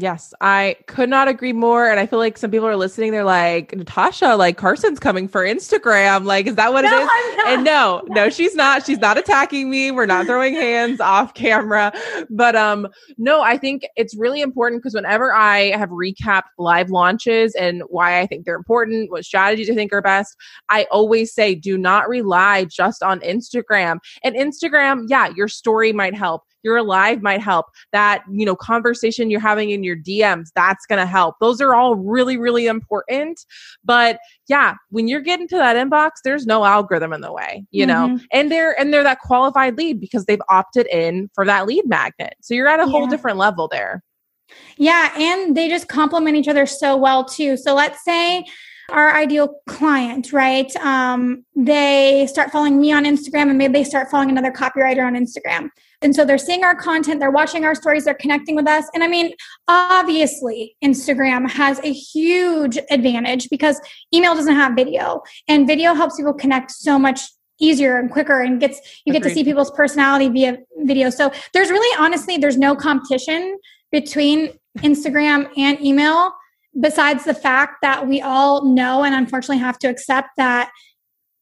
[0.00, 1.90] Yes, I could not agree more.
[1.90, 3.10] And I feel like some people are listening.
[3.10, 6.24] They're like, Natasha, like Karsen's coming for Instagram.
[6.24, 7.38] Like, is that what no, it is?
[7.48, 8.86] And no, no, she's not.
[8.86, 9.90] She's not attacking me.
[9.90, 11.92] We're not throwing hands off camera.
[12.30, 17.56] But um, no, I think it's really important because whenever I have recapped live launches
[17.56, 20.36] and why I think they're important, what strategies I think are best,
[20.68, 23.98] I always say do not rely just on Instagram.
[24.22, 27.66] And Instagram, yeah, your story might help your live might help.
[27.92, 31.36] That you know conversation you're having in your dms that's going to help.
[31.40, 33.44] Those are all really really important.
[33.84, 34.18] But
[34.48, 38.14] yeah when you're getting to that inbox there's no algorithm in the way you mm-hmm.
[38.14, 41.86] know and they're and they're that qualified lead because they've opted in for that lead
[41.86, 42.34] magnet.
[42.40, 42.90] So you're at a yeah.
[42.90, 44.02] whole different level there.
[44.76, 47.56] Yeah and they just complement each other so well too.
[47.56, 48.44] So let's say
[48.90, 50.74] our ideal client, right?
[50.76, 55.14] Um, they start following me on Instagram and maybe they start following another copywriter on
[55.14, 55.68] Instagram.
[56.00, 58.84] And so they're seeing our content, they're watching our stories, they're connecting with us.
[58.94, 59.34] And I mean,
[59.66, 63.80] obviously, Instagram has a huge advantage because
[64.14, 67.20] email doesn't have video, and video helps people connect so much
[67.60, 69.22] easier and quicker and gets you Agreed.
[69.22, 71.10] get to see people's personality via video.
[71.10, 73.58] So there's really honestly there's no competition
[73.90, 76.32] between Instagram and email
[76.78, 80.70] besides the fact that we all know and unfortunately have to accept that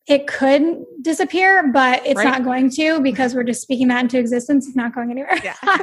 [0.06, 2.26] it could disappear, but it's right.
[2.26, 4.68] not going to because we're just speaking that into existence.
[4.68, 5.36] It's not going anywhere.
[5.42, 5.56] Yeah.
[5.62, 5.80] I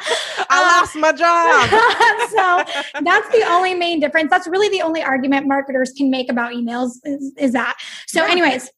[0.50, 1.70] um, lost my job.
[2.30, 4.30] so that's the only main difference.
[4.30, 7.76] That's really the only argument marketers can make about emails is, is that.
[8.08, 8.70] So, anyways,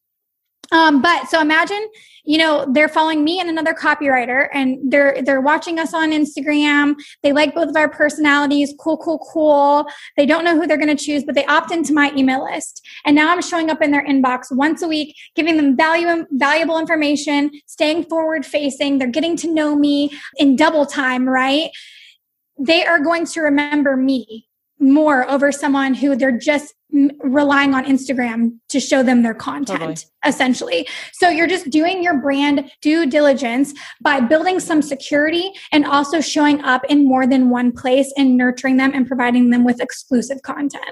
[0.72, 1.88] um, but so imagine,
[2.24, 6.94] you know, they're following me and another copywriter and they're they're watching us on Instagram.
[7.22, 9.86] They like both of our personalities, cool, cool, cool.
[10.16, 12.84] They don't know who they're gonna choose, but they opt into my email list.
[13.04, 16.78] And now I'm showing up in their inbox once a week, giving them value valuable
[16.78, 18.98] information, staying forward facing.
[18.98, 21.70] They're getting to know me in double time, right?
[22.58, 24.48] They are going to remember me
[24.78, 26.74] more over someone who they're just
[27.22, 29.96] relying on Instagram to show them their content, totally.
[30.24, 30.88] essentially.
[31.12, 36.60] So you're just doing your brand due diligence by building some security and also showing
[36.62, 40.84] up in more than one place and nurturing them and providing them with exclusive content.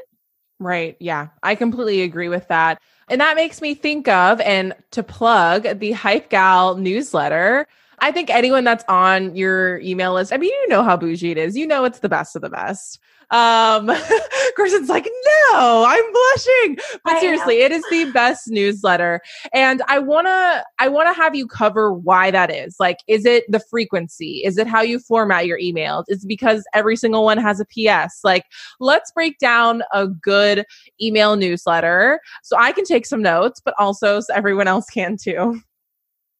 [0.60, 0.96] Right.
[1.00, 1.28] Yeah.
[1.42, 2.80] I completely agree with that.
[3.08, 7.66] And that makes me think of and to plug the Hype Gal newsletter.
[8.04, 11.38] I think anyone that's on your email list, I mean, you know how bougie it
[11.38, 11.56] is.
[11.56, 13.00] You know it's the best of the best.
[13.30, 13.86] Um,
[14.58, 15.08] Karsen's like,
[15.50, 16.76] no, I'm blushing.
[17.02, 17.64] But I seriously, know.
[17.64, 19.22] it is the best newsletter.
[19.54, 22.76] And I wanna, I wanna have you cover why that is.
[22.78, 24.42] Like, is it the frequency?
[24.44, 26.04] Is it how you format your emails?
[26.08, 28.18] Is it because every single one has a PS?
[28.22, 28.44] Like,
[28.80, 30.66] let's break down a good
[31.00, 35.62] email newsletter so I can take some notes, but also so everyone else can too.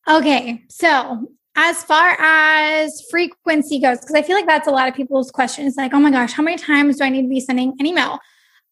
[0.07, 4.95] Okay, so as far as frequency goes, because I feel like that's a lot of
[4.95, 7.75] people's questions like, oh my gosh, how many times do I need to be sending
[7.79, 8.19] an email?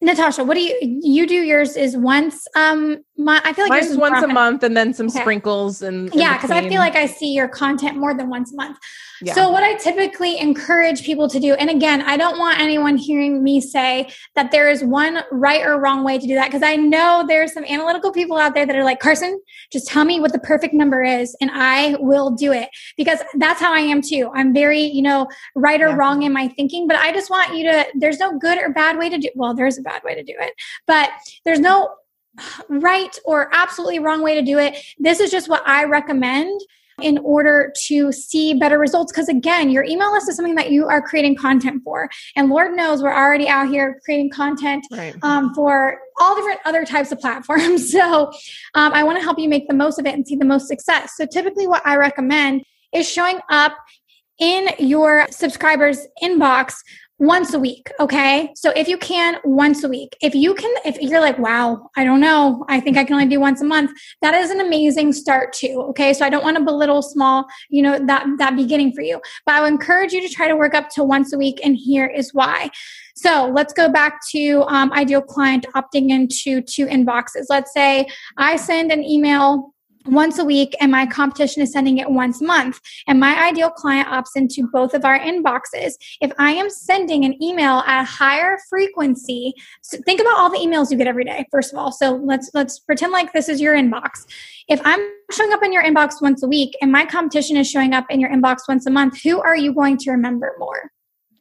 [0.00, 1.36] Natasha, what do you you do?
[1.36, 5.06] Yours is once um my, I feel like mine's once a month and then some
[5.06, 5.20] okay.
[5.20, 8.56] sprinkles and yeah, because I feel like I see your content more than once a
[8.56, 8.78] month.
[9.22, 9.34] Yeah.
[9.34, 13.42] So, what I typically encourage people to do, and again, I don't want anyone hearing
[13.42, 16.76] me say that there is one right or wrong way to do that because I
[16.76, 19.36] know there's some analytical people out there that are like, Karsen,
[19.70, 23.60] just tell me what the perfect number is and I will do it because that's
[23.60, 24.30] how I am too.
[24.34, 25.96] I'm very, you know, right or yeah.
[25.96, 28.98] wrong in my thinking, but I just want you to, there's no good or bad
[28.98, 30.52] way to do, well, there's a bad way to do it,
[30.86, 31.10] but
[31.44, 31.94] there's no
[32.68, 34.76] right or absolutely wrong way to do it.
[34.98, 36.60] This is just what I recommend
[37.00, 39.12] in order to see better results.
[39.12, 42.08] Because again, your email list is something that you are creating content for.
[42.36, 45.14] And Lord knows we're already out here creating content right.
[45.22, 47.92] um, for all different other types of platforms.
[48.02, 48.32] So
[48.74, 50.66] um, I want to help you make the most of it and see the most
[50.66, 51.12] success.
[51.16, 53.76] So typically, what I recommend is showing up
[54.38, 56.74] in your subscribers' inbox
[57.22, 58.50] once a week okay?
[58.56, 60.16] So if you can once a week.
[60.20, 62.64] If you can if you're like wow i don't know.
[62.68, 65.84] I think i can only do once a month that is an amazing start too
[65.90, 66.12] okay?
[66.14, 69.20] So i don't want to belittle small you know that that beginning for you.
[69.46, 71.76] But i would encourage you to try to work up to once a week and
[71.76, 72.70] here is why.
[73.14, 77.46] So let's go back to um, ideal client opting into two inboxes.
[77.48, 79.72] Let's say i send an email
[80.06, 82.80] once a week and my competition is sending it once a month.
[83.06, 85.94] And my ideal client opts into both of our inboxes.
[86.20, 90.58] If i am sending an email at a higher frequency so think about all the
[90.58, 91.92] emails you get every day first of all.
[91.92, 94.26] So let's let's pretend like this is your inbox.
[94.68, 97.94] If i'm showing up in your inbox once a week and my competition is showing
[97.94, 100.90] up in your inbox once a month who are you going to remember more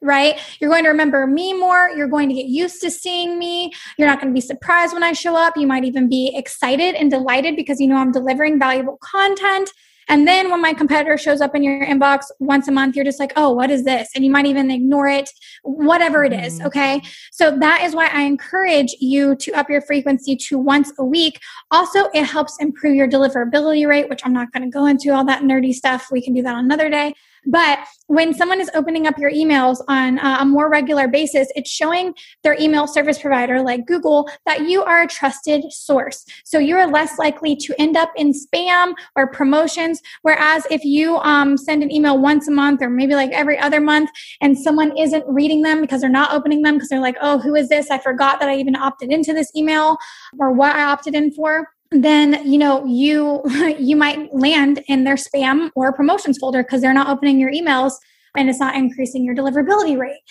[0.01, 0.39] right?
[0.59, 1.89] You're going to remember me more.
[1.89, 3.71] You're going to get used to seeing me.
[3.97, 5.55] You're not going to be surprised when I show up.
[5.55, 9.71] You might even be excited and delighted because you know I'm delivering valuable content.
[10.07, 13.19] And then when my competitor shows up in your inbox once a month, you're just
[13.19, 14.09] like, oh, what is this?
[14.13, 15.29] And you might even ignore it,
[15.63, 16.57] whatever it is.
[16.57, 16.67] Mm-hmm.
[16.67, 17.01] Okay.
[17.31, 21.39] So that is why I encourage you to up your frequency to once a week.
[21.69, 25.23] Also, it helps improve your deliverability rate, which I'm not going to go into all
[25.25, 26.09] that nerdy stuff.
[26.11, 27.13] We can do that another day.
[27.45, 32.13] But when someone is opening up your emails on a more regular basis, it's showing
[32.43, 36.25] their email service provider like Google that you are a trusted source.
[36.45, 40.01] So you're less likely to end up in spam or promotions.
[40.21, 43.81] Whereas if you um, send an email once a month or maybe like every other
[43.81, 44.09] month
[44.41, 47.55] and someone isn't reading them because they're not opening them because they're like, oh, who
[47.55, 47.89] is this?
[47.89, 49.97] I forgot that I even opted into this email
[50.39, 53.43] or what I opted in for then you know you
[53.79, 57.93] you might land in their spam or promotions folder because they're not opening your emails
[58.35, 60.21] and it's not increasing your deliverability rate.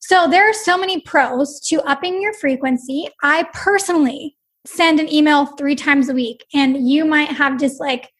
[0.00, 3.08] So there are so many pros to upping your frequency.
[3.22, 4.36] I personally
[4.66, 8.10] send an email three times a week and you might have just like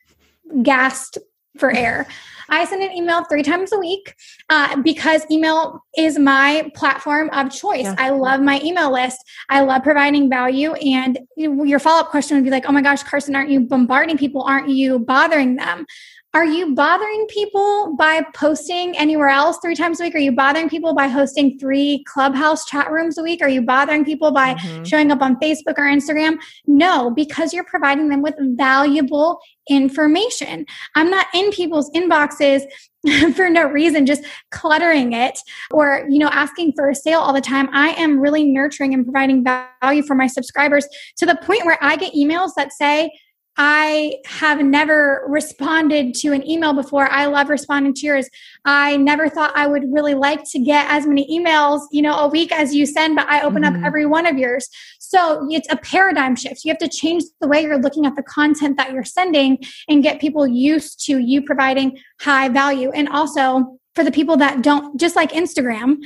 [0.63, 1.19] gasped
[1.59, 2.07] for air
[2.49, 4.15] I send an email three times a week
[4.49, 7.85] uh, because email is my platform of choice.
[7.85, 7.95] Yeah.
[7.99, 9.19] I love my email list.
[9.49, 10.73] I love providing value.
[10.75, 14.19] And your follow up question would be like, oh my gosh, Karsen, aren't you bombarding
[14.19, 14.43] people?
[14.43, 15.87] Aren't you bothering them?
[16.35, 20.15] Are you bothering people by posting anywhere else three times a week?
[20.15, 23.41] Are you bothering people by hosting three clubhouse chat rooms a week?
[23.41, 24.85] Are you bothering people by mm-hmm.
[24.85, 26.37] showing up on Facebook or Instagram?
[26.67, 30.67] No, because you're providing them with valuable information.
[30.95, 32.65] I'm not in people's inboxes
[33.35, 35.39] for no reason just cluttering it
[35.71, 39.05] or you know asking for a sale all the time i am really nurturing and
[39.05, 43.11] providing value for my subscribers to the point where i get emails that say
[43.59, 47.11] I have never responded to an email before.
[47.11, 48.29] I love responding to yours.
[48.65, 52.29] I never thought I would really like to get as many emails, you know, a
[52.29, 53.77] week as you send, but I open mm-hmm.
[53.77, 54.69] up every one of yours.
[54.99, 56.65] So it's a paradigm shift.
[56.65, 60.03] You have to change the way you're looking at the content that you're sending and
[60.03, 62.91] get people used to you providing high value.
[62.91, 65.97] And also for the people that don't, just like Instagram,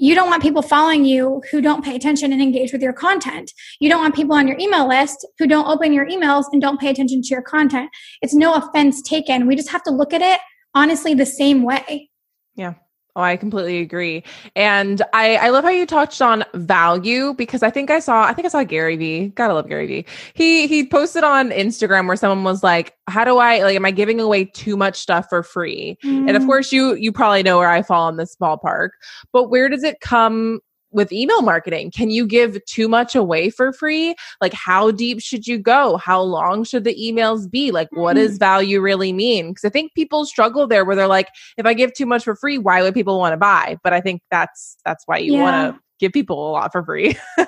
[0.00, 3.52] you don't want people following you who don't pay attention and engage with your content.
[3.80, 6.80] You don't want people on your email list who don't open your emails and don't
[6.80, 7.90] pay attention to your content.
[8.22, 9.46] It's no offense taken.
[9.46, 10.40] We just have to look at it
[10.74, 12.08] honestly the same way.
[12.54, 12.74] Yeah.
[13.16, 14.22] Oh, I completely agree.
[14.54, 18.32] And I, I love how you touched on value because I think I saw, I
[18.32, 19.28] think I saw Gary Vee.
[19.28, 20.06] Gotta love Gary Vee.
[20.34, 23.90] He he posted on Instagram where someone was like, How do I like am I
[23.90, 25.98] giving away too much stuff for free?
[26.04, 26.28] Mm.
[26.28, 26.46] And of mm.
[26.46, 28.90] course you you probably know where I fall in this ballpark.
[29.32, 30.60] But where does it come
[30.92, 31.90] with email marketing?
[31.90, 34.14] Can you give too much away for free?
[34.40, 35.96] Like how deep should you go?
[35.96, 37.70] How long should the emails be?
[37.70, 38.38] Like what does mm-hmm.
[38.38, 39.50] value really mean?
[39.50, 42.34] Because i think people struggle there where they're like if i give too much for
[42.34, 43.78] free why would people want to buy?
[43.82, 45.42] But i think that's that's why you yeah.
[45.42, 47.16] want to give people a lot for free.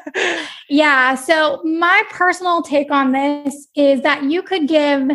[0.68, 5.10] Yeah so my personal take on this is that you could give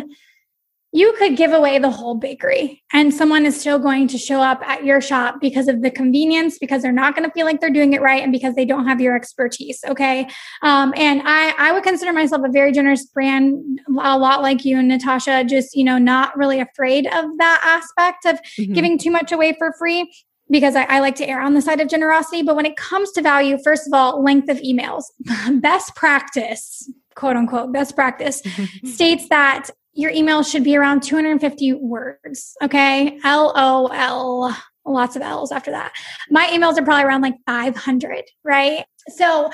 [0.92, 4.60] you could give away the whole bakery and someone is still going to show up
[4.66, 7.70] at your shop because of the convenience because they're not going to feel like they're
[7.70, 10.26] doing it right and because they don't have your expertise okay
[10.62, 14.82] um, and i i would consider myself a very generous brand a lot like you
[14.82, 18.72] natasha just you know not really afraid of that aspect of mm-hmm.
[18.72, 20.10] giving too much away for free
[20.50, 22.42] because I, I, like to err on the side of generosity.
[22.42, 25.04] But when it comes to value, first of all, length of emails.
[25.60, 28.42] Best practice, quote unquote, best practice
[28.84, 29.68] states that
[29.98, 32.54] your email should be around 250 words.
[32.62, 33.18] Okay.
[33.24, 34.54] LOL.
[34.86, 35.92] Lots of L's after that.
[36.30, 38.84] My emails are probably around like 500, right?
[39.08, 39.50] So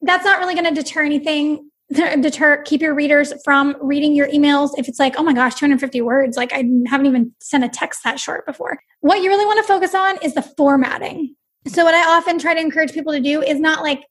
[0.00, 4.70] that's not really going to deter anything deter keep your readers from reading your emails
[4.78, 8.02] if it's like oh my gosh 250 words like i haven't even sent a text
[8.04, 11.94] that short before what you really want to focus on is the formatting so what
[11.94, 14.02] i often try to encourage people to do is not like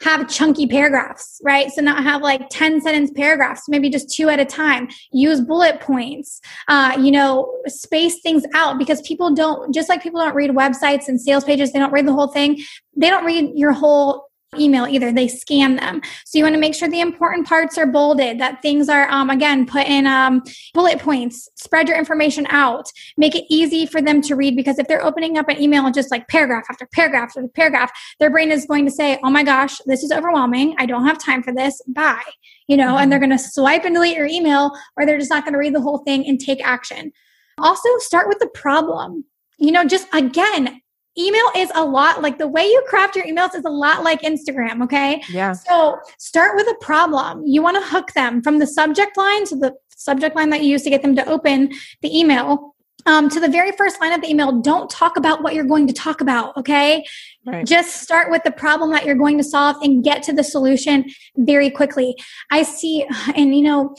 [0.00, 1.70] have chunky paragraphs, right?
[1.70, 4.88] So not have like 10 sentence paragraphs, maybe just two at a time.
[5.12, 10.20] Use bullet points, uh, you know, space things out because people don't, just like people
[10.20, 12.58] don't read websites and sales pages, they don't read the whole thing.
[12.96, 14.28] They don't read your whole
[14.58, 16.00] email either they scan them.
[16.24, 19.30] So you want to make sure the important parts are bolded that things are um,
[19.30, 20.42] again put in um,
[20.74, 22.86] bullet points spread your information out
[23.16, 26.10] make it easy for them to read because if they're opening up an email just
[26.10, 29.78] like paragraph after paragraph after paragraph their brain is going to say oh my gosh
[29.86, 32.22] this is overwhelming i don't have time for this bye
[32.68, 32.98] you know mm-hmm.
[32.98, 35.58] and they're going to swipe and delete your email or they're just not going to
[35.58, 37.12] read the whole thing and take action.
[37.58, 39.24] Also start with the problem.
[39.58, 40.81] You know just again
[41.18, 44.22] email is a lot like the way you craft your emails is a lot like
[44.22, 45.22] Instagram, okay?
[45.28, 45.52] Yeah.
[45.52, 47.46] So start with a problem.
[47.46, 50.70] You want to hook them from the subject line to the subject line that you
[50.70, 52.74] use to get them to open the email.
[53.06, 55.86] um, to the very first line of the email, don't talk about what you're going
[55.86, 57.04] to talk about, okay?
[57.44, 57.66] Right.
[57.66, 61.06] Just start with the problem that you're going to solve and get to the solution
[61.36, 62.14] very quickly.
[62.50, 63.96] I see, and you know,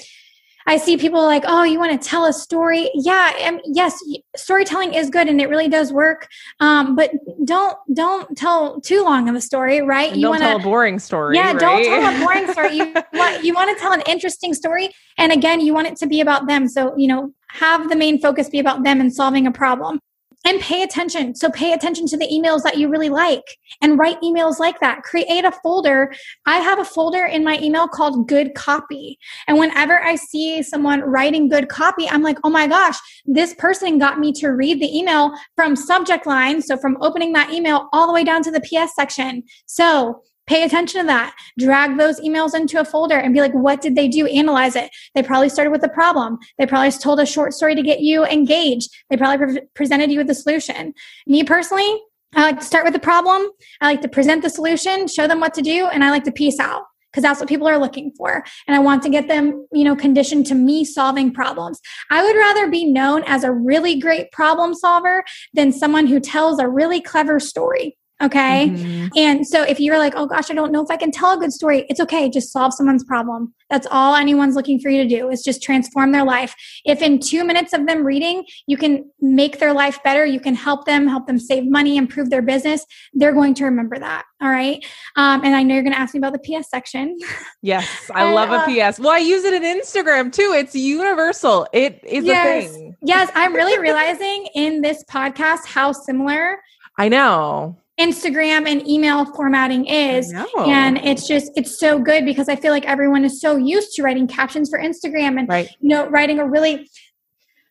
[0.66, 2.90] I see people like, oh, you want to tell a story?
[2.94, 4.02] Yeah, and yes,
[4.36, 6.28] storytelling is good and it really does work.
[6.60, 7.12] Um, but
[7.44, 10.12] don't don't tell too long of a story, right?
[10.12, 11.36] And you want to tell a boring story.
[11.36, 11.60] Yeah, right?
[11.60, 12.78] don't tell a boring story.
[12.78, 16.08] You want you want to tell an interesting story, and again, you want it to
[16.08, 16.68] be about them.
[16.68, 20.00] So you know, have the main focus be about them and solving a problem
[20.46, 21.36] and pay attention.
[21.36, 25.04] So pay attention to the emails that you really like and write emails like that.
[25.04, 26.14] Create a folder.
[26.46, 29.18] I have a folder in my email called good copy.
[29.48, 34.00] And whenever I see someone writing good copy, I'm like, oh my gosh, this person
[34.00, 36.62] got me to read the email from subject line.
[36.62, 39.44] So from opening that email all the way down to the PS section.
[39.66, 41.36] So Pay attention to that.
[41.58, 44.28] Drag those emails into a folder and be like, what did they do?
[44.28, 44.90] Analyze it.
[45.16, 46.38] They probably started with a problem.
[46.58, 48.90] They probably told a short story to get you engaged.
[49.10, 50.94] They probably pre- presented you with a solution.
[51.28, 52.02] Me personally,
[52.36, 53.50] I like to start with the problem.
[53.80, 56.32] I like to present the solution, show them what to do, and I like to
[56.32, 58.44] piece out because that's what people are looking for.
[58.68, 61.80] And I want to get them, you know, conditioned to me solving problems.
[62.10, 65.24] I would rather be known as a really great problem solver
[65.54, 67.98] than someone who tells a really clever story.
[68.24, 68.70] Okay.
[68.70, 69.08] Mm-hmm.
[69.18, 71.38] And so if you're like, oh gosh, I don't know if I can tell a
[71.38, 72.30] good story, it's okay.
[72.30, 73.54] Just solve someone's problem.
[73.70, 76.56] That's all anyone's looking for you to do is just transform their life.
[76.86, 80.56] If in two minutes of them reading, you can make their life better, you can
[80.56, 84.24] help them, help them save money, improve their business, they're going to remember that.
[84.42, 84.86] All right.
[85.16, 87.18] Um, and I know you're going to ask me about the PS section.
[87.62, 88.10] Yes.
[88.14, 89.00] I and, love a uh, PS.
[89.00, 90.54] Well, I use it in Instagram too.
[90.56, 91.68] It's universal.
[91.74, 92.96] It is yes, a thing.
[93.02, 93.32] Yes.
[93.36, 96.60] I'm really realizing in this podcast how similar
[96.98, 100.34] I know Instagram and email formatting is.
[100.68, 104.04] And it's just, it's so good because I feel like everyone is so used to
[104.04, 105.70] writing captions for Instagram and, right.
[105.80, 106.90] you know, writing a really,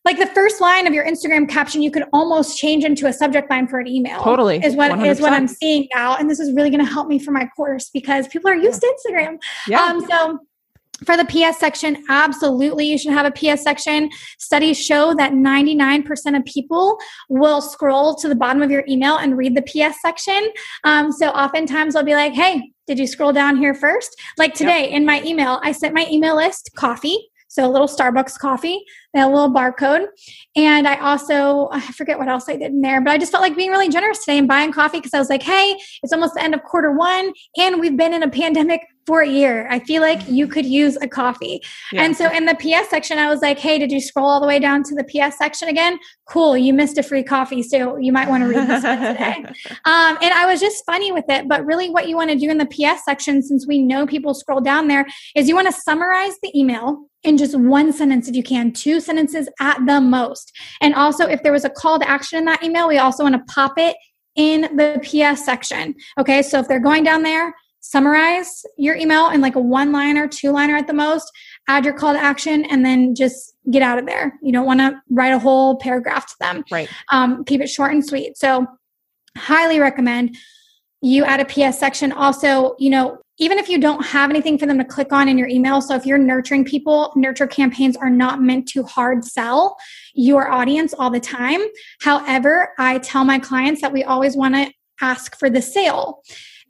[0.05, 3.51] like the first line of your Instagram caption, you could almost change into a subject
[3.51, 4.23] line for an email.
[4.23, 4.65] Totally.
[4.65, 5.07] Is what 100%.
[5.07, 6.17] is what I'm seeing now.
[6.17, 8.81] And this is really going to help me for my course because people are used
[8.81, 9.39] to Instagram.
[9.67, 9.85] Yeah.
[9.85, 10.39] Um, so
[11.05, 14.11] for the PS section, absolutely, you should have a PS section.
[14.39, 16.99] Studies show that 99% of people
[17.29, 20.51] will scroll to the bottom of your email and read the PS section.
[20.85, 24.21] Um, so oftentimes I'll be like, hey, did you scroll down here first?
[24.39, 24.93] Like today yep.
[24.93, 27.29] in my email, I sent my email list coffee.
[27.49, 28.83] So a little Starbucks coffee,
[29.15, 30.07] a little barcode.
[30.57, 33.43] And I also, I forget what else I did in there, but I just felt
[33.43, 36.33] like being really generous today and buying coffee because I was like, hey, it's almost
[36.33, 39.67] the end of quarter one and we've been in a pandemic for a year.
[39.69, 41.61] I feel like you could use a coffee.
[41.93, 42.05] Yeah.
[42.05, 44.47] And so in the PS section, I was like, hey, did you scroll all the
[44.47, 45.99] way down to the PS section again?
[46.27, 47.63] Cool, you missed a free coffee.
[47.63, 49.45] So you might want to read this one today.
[49.85, 51.49] Um, and I was just funny with it.
[51.49, 54.35] But really, what you want to do in the PS section, since we know people
[54.35, 58.37] scroll down there, is you want to summarize the email in just one sentence if
[58.37, 60.57] you can, two sentences at the most.
[60.81, 63.35] And also, if there was a call to action in that email, we also want
[63.35, 63.97] to pop it
[64.37, 65.95] in the PS section.
[66.19, 70.27] Okay, so if they're going down there, summarize your email in like a one liner,
[70.27, 71.31] two liner at the most,
[71.69, 74.39] add your call to action, and then just get out of there.
[74.43, 76.65] You don't want to write a whole paragraph to them.
[76.71, 76.89] Right.
[77.11, 78.39] Um, keep it short and sweet.
[78.39, 78.67] So,
[79.37, 80.37] highly recommend
[81.01, 82.13] you add a PS section.
[82.13, 85.37] Also, you know, even if you don't have anything for them to click on in
[85.37, 89.77] your email, so if you're nurturing people, nurture campaigns are not meant to hard sell
[90.15, 91.61] your audience all the time.
[92.03, 94.71] However, I tell my clients that we always want to
[95.01, 96.23] ask for the sale.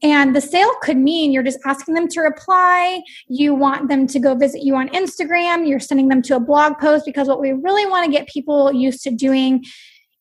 [0.03, 3.01] And the sale could mean you're just asking them to reply.
[3.29, 5.69] You want them to go visit you on Instagram.
[5.69, 8.73] You're sending them to a blog post because what we really want to get people
[8.73, 9.65] used to doing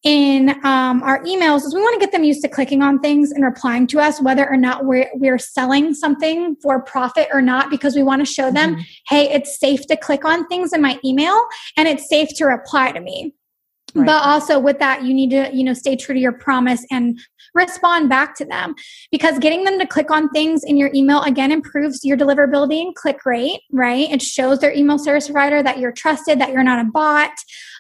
[0.04, 3.32] in um, our emails is we want to get them used to clicking on things
[3.32, 7.70] and replying to us, whether or not we're, we're selling something for profit or not,
[7.70, 8.82] because we want to show them, mm-hmm.
[9.10, 11.40] hey, it's safe to click on things in my email
[11.78, 13.34] and it's safe to reply to me.
[13.94, 14.06] Right.
[14.06, 17.20] But also with that, you need to, you know, stay true to your promise and
[17.54, 18.76] respond back to them
[19.12, 22.96] because getting them to click on things in your email again improves your deliverability and
[22.96, 24.10] click rate, right?
[24.10, 27.32] It shows their email service provider that you're trusted, that you're not a bot,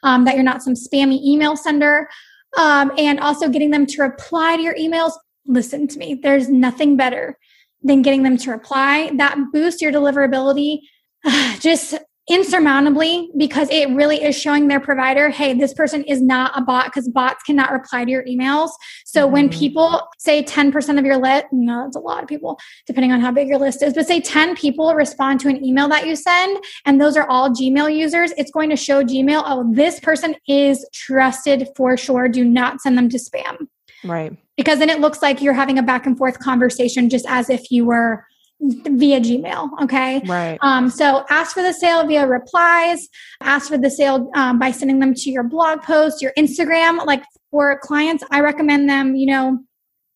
[0.03, 2.09] um, that you're not some spammy email sender.
[2.57, 5.13] Um, and also getting them to reply to your emails.
[5.45, 7.37] Listen to me, there's nothing better
[7.81, 9.11] than getting them to reply.
[9.15, 10.79] That boosts your deliverability.
[11.59, 11.97] Just
[12.29, 16.85] insurmountably because it really is showing their provider hey this person is not a bot
[16.85, 18.69] because bots cannot reply to your emails.
[19.05, 19.33] So mm-hmm.
[19.33, 23.19] when people say 10% of your list no that's a lot of people depending on
[23.21, 26.15] how big your list is but say 10 people respond to an email that you
[26.15, 30.35] send and those are all gmail users it's going to show gmail oh this person
[30.47, 33.67] is trusted for sure do not send them to spam.
[34.03, 34.37] Right.
[34.57, 37.71] Because then it looks like you're having a back and forth conversation just as if
[37.71, 38.25] you were
[38.61, 39.69] via Gmail.
[39.83, 40.21] Okay.
[40.25, 40.57] Right.
[40.61, 43.09] Um, so ask for the sale via replies,
[43.41, 47.05] ask for the sale um, by sending them to your blog post, your Instagram.
[47.05, 49.59] Like for clients, I recommend them, you know,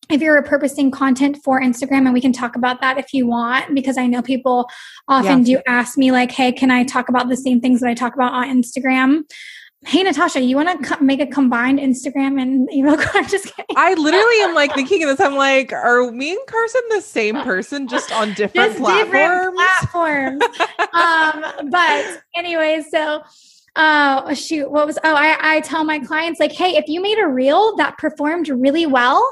[0.08, 3.74] if you're repurposing content for Instagram, and we can talk about that if you want,
[3.74, 4.68] because I know people
[5.08, 5.56] often yeah.
[5.56, 8.14] do ask me, like, hey, can I talk about the same things that I talk
[8.14, 9.22] about on Instagram?
[9.84, 12.96] Hey, Natasha, you want to co- make a combined Instagram and email?
[13.14, 13.76] I'm just kidding.
[13.76, 15.20] I literally am like thinking of this.
[15.20, 19.56] I'm like, are me and Karsen the same person, just on different just platforms?
[19.92, 20.42] Different platforms.
[20.92, 23.22] um, but anyway, so
[23.76, 27.18] uh shoot what was oh I, I tell my clients like hey if you made
[27.18, 29.22] a reel that performed really well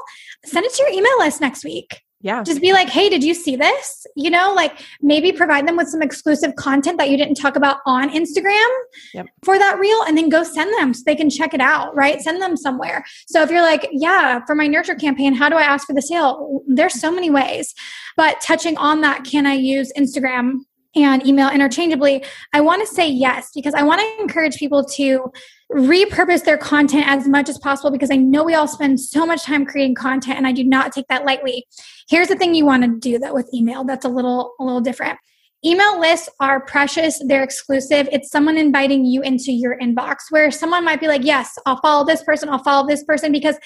[0.45, 2.04] send it to your email list next week.
[2.25, 2.41] Yeah.
[2.41, 4.07] Just be like, hey, did you see this?
[4.15, 7.81] You know, like maybe provide them with some exclusive content that you didn't talk about
[7.85, 8.67] on Instagram
[9.13, 9.27] yep.
[9.43, 12.19] for that reel and then go send them so they can check it out, right?
[12.19, 13.05] Send them somewhere.
[13.27, 16.01] So if you're like, yeah, for my nurture campaign, how do I ask for the
[16.01, 16.63] sale?
[16.67, 17.75] There's so many ways.
[18.17, 20.61] But touching on that, can I use Instagram
[20.95, 22.23] and email interchangeably,
[22.53, 25.31] I want to say yes because I want to encourage people to
[25.71, 29.43] repurpose their content as much as possible because I know we all spend so much
[29.43, 31.65] time creating content and I do not take that lightly.
[32.09, 34.81] Here's the thing you want to do though with email that's a little a little
[34.81, 35.17] different.
[35.65, 38.07] Email lists are precious, they're exclusive.
[38.11, 42.05] It's someone inviting you into your inbox where someone might be like, "Yes, I'll follow
[42.05, 43.57] this person, I'll follow this person because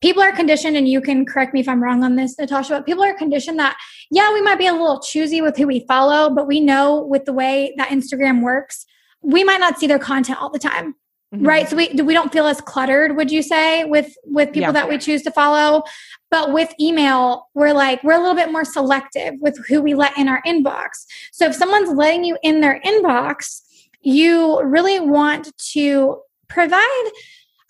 [0.00, 2.86] people are conditioned and you can correct me if i'm wrong on this natasha but
[2.86, 3.76] people are conditioned that
[4.10, 7.24] yeah we might be a little choosy with who we follow but we know with
[7.24, 8.86] the way that instagram works
[9.22, 10.94] we might not see their content all the time
[11.34, 11.46] mm-hmm.
[11.46, 14.72] right so we we don't feel as cluttered would you say with with people yeah.
[14.72, 15.82] that we choose to follow
[16.30, 20.16] but with email we're like we're a little bit more selective with who we let
[20.16, 23.62] in our inbox so if someone's letting you in their inbox
[24.00, 27.10] you really want to provide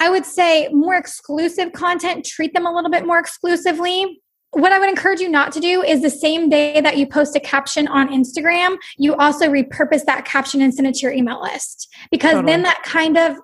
[0.00, 4.20] I would say more exclusive content, treat them a little bit more exclusively.
[4.52, 7.36] What I would encourage you not to do is the same day that you post
[7.36, 11.42] a caption on Instagram, you also repurpose that caption and send it to your email
[11.42, 11.88] list.
[12.10, 12.52] Because totally.
[12.52, 13.36] then that kind of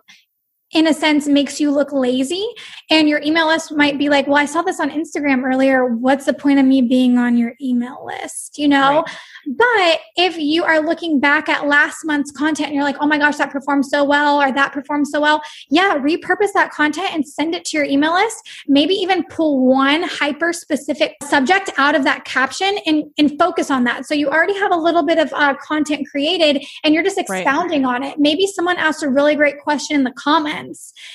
[0.75, 2.47] in a sense makes you look lazy.
[2.91, 5.87] And your email list might be like well i saw this on instagram earlier.
[5.87, 9.03] What's the point of me being on your email list you know?
[9.03, 9.57] Right.
[9.57, 13.18] but if you are looking back at last month's content and you're like oh my
[13.18, 17.27] gosh that performed so well or that performed so well yeah repurpose that content and
[17.27, 18.64] send it to your email list.
[18.66, 23.85] Maybe even pull one hyper specific subject out of that caption and, and focus on
[23.85, 24.07] that.
[24.07, 27.85] So you already have a little bit of uh, content created and you're just expounding
[27.85, 27.95] right.
[27.95, 28.18] on it.
[28.18, 30.64] Maybe someone asked a really great question in the comments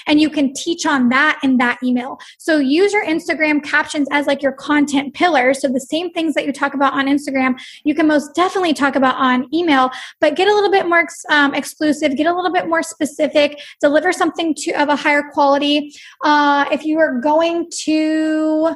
[0.07, 2.19] and you can teach on that in that email.
[2.37, 5.53] So use your Instagram captions as like your content pillar.
[5.53, 8.95] So the same things that you talk about on Instagram, you can most definitely talk
[8.95, 12.67] about on email, but get a little bit more um, exclusive, get a little bit
[12.67, 15.93] more specific, deliver something to of a higher quality.
[16.23, 18.75] Uh, if you are going to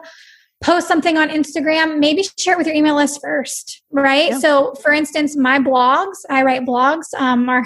[0.64, 4.30] post something on Instagram, maybe share it with your email list first, right?
[4.30, 4.39] Yeah.
[4.39, 7.14] So, for instance, my blogs, I write blogs.
[7.16, 7.64] Um, or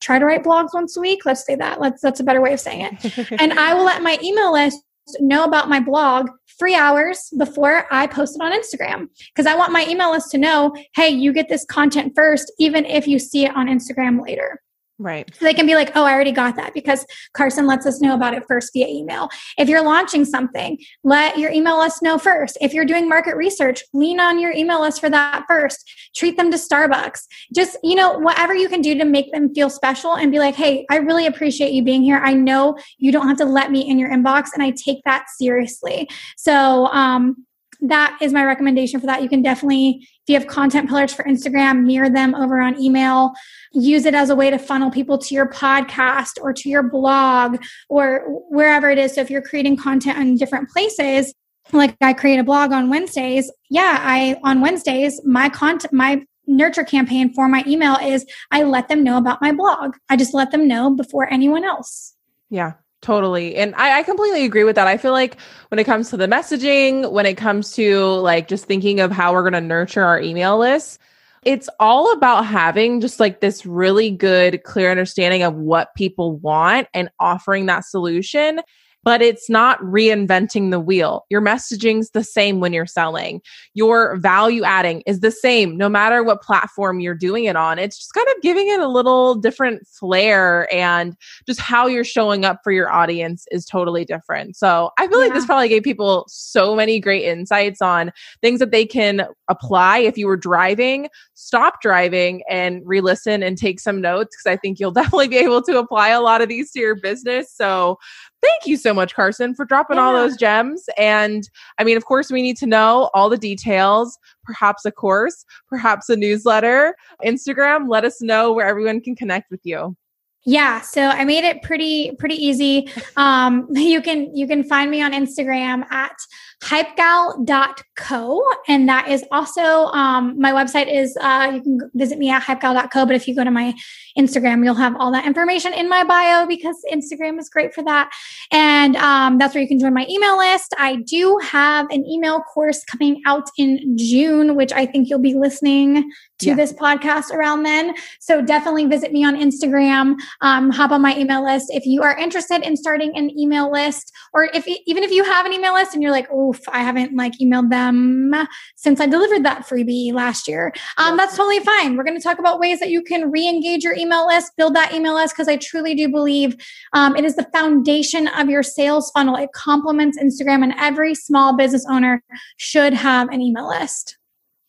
[0.00, 1.24] try to write blogs once a week.
[1.24, 1.80] Let's say that.
[1.80, 3.32] Let's that's a better way of saying it.
[3.40, 4.80] and I will let my email list
[5.20, 9.72] know about my blog three hours before I post it on Instagram because I want
[9.72, 13.44] my email list to know, hey, you get this content first, even if you see
[13.44, 14.60] it on Instagram later.
[15.00, 15.32] Right.
[15.32, 18.14] So they can be like, oh, I already got that because Karsen lets us know
[18.14, 19.28] about it first via email.
[19.56, 22.58] If you're launching something, let your email list know first.
[22.60, 25.88] If you're doing market research, lean on your email list for that first.
[26.16, 27.20] Treat them to Starbucks.
[27.54, 30.56] Just, you know, whatever you can do to make them feel special and be like,
[30.56, 32.18] hey, I really appreciate you being here.
[32.18, 35.26] I know you don't have to let me in your inbox and I take that
[35.30, 36.08] seriously.
[36.36, 37.46] So, um,
[37.80, 39.22] that is my recommendation for that.
[39.22, 43.32] You can definitely, if you have content pillars for Instagram, mirror them over on email.
[43.72, 47.58] Use it as a way to funnel people to your podcast or to your blog
[47.88, 49.14] or wherever it is.
[49.14, 51.32] So if you're creating content in different places,
[51.72, 56.84] like I create a blog on Wednesdays, yeah, I on Wednesdays, my content, my nurture
[56.84, 59.96] campaign for my email is I let them know about my blog.
[60.08, 62.16] I just let them know before anyone else.
[62.50, 63.54] Yeah, Totally.
[63.54, 64.88] And I, I, completely agree with that.
[64.88, 68.64] I feel like when it comes to the messaging, when it comes to like just
[68.64, 70.98] thinking of how we're going to nurture our email list,
[71.44, 76.88] it's all about having just like this really good, clear understanding of what people want
[76.92, 78.60] and offering that solution
[79.08, 81.24] but it's not reinventing the wheel.
[81.30, 83.40] Your messaging's the same when you're selling.
[83.72, 87.78] Your value adding is the same no matter what platform you're doing it on.
[87.78, 92.44] It's just kind of giving it a little different flair and just how you're showing
[92.44, 94.56] up for your audience is totally different.
[94.56, 95.28] So I feel yeah.
[95.28, 100.00] like this probably gave people so many great insights on things that they can apply
[100.00, 104.78] if you were driving, stop driving and re-listen and take some notes because I think
[104.78, 107.50] you'll definitely be able to apply a lot of these to your business.
[107.50, 107.98] So
[108.42, 110.04] thank you so much, Karsen, for dropping yeah.
[110.04, 110.84] all those gems.
[110.96, 115.44] And I mean, of course, we need to know all the details, perhaps a course,
[115.68, 117.88] perhaps a newsletter, Instagram.
[117.88, 119.96] Let us know where everyone can connect with you.
[120.44, 122.88] Yeah, so I made it pretty pretty easy.
[123.16, 126.14] Um, you can you can find me on Instagram at
[126.62, 128.42] hypegal.co.
[128.66, 133.06] And that is also um, my website is uh, you can visit me at hypegal.co.
[133.06, 133.74] But if you go to my
[134.18, 138.10] Instagram, you'll have all that information in my bio because Instagram is great for that.
[138.50, 140.74] And um, that's where you can join my email list.
[140.78, 145.34] I do have an email course coming out in June, which I think you'll be
[145.34, 146.54] listening to yeah.
[146.54, 147.94] this podcast around then.
[148.20, 151.66] So definitely visit me on Instagram, um, hop on my email list.
[151.70, 155.46] If you are interested in starting an email list, or if even if you have
[155.46, 158.32] an email list and you're like, oof, I haven't like emailed them
[158.76, 160.72] since I delivered that freebie last year.
[160.96, 161.96] Um, that's totally fine.
[161.96, 164.94] We're going to talk about ways that you can re-engage your email list, build that
[164.94, 166.56] email list, because I truly do believe
[166.92, 169.36] um, it is the foundation of your sales funnel.
[169.36, 172.22] It complements Instagram, and every small business owner
[172.56, 174.16] should have an email list.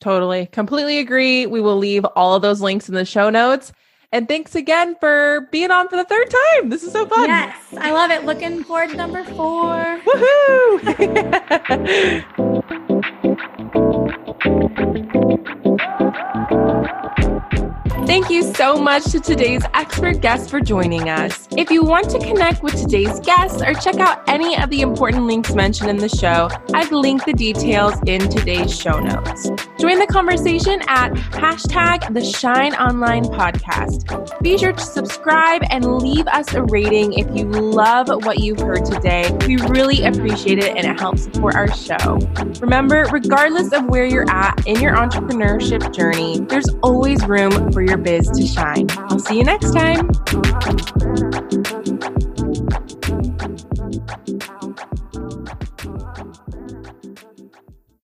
[0.01, 0.45] Totally.
[0.47, 1.45] Completely agree.
[1.45, 3.71] We will leave all of those links in the show notes.
[4.11, 6.69] And thanks again for being on for the third time.
[6.69, 7.27] This is so fun.
[7.27, 8.25] Yes, I love it.
[8.25, 9.99] Looking forward to number four.
[10.05, 10.85] Woohoo!
[18.05, 21.47] Thank you so much to today's expert guest for joining us.
[21.51, 25.25] If you want to connect with today's guest or check out any of the important
[25.25, 29.49] links mentioned in the show, I've linked the details in today's show notes.
[29.79, 34.41] Join the conversation at hashtag the Shine Online Podcast.
[34.41, 38.85] Be sure to subscribe and leave us a rating if you love what you've heard
[38.85, 39.29] today.
[39.45, 42.17] We really appreciate it and it helps support our show.
[42.59, 47.97] Remember, regardless of where you're at in your entrepreneurship journey, there's always room for your
[47.97, 48.87] biz to shine.
[49.09, 50.09] I'll see you next time.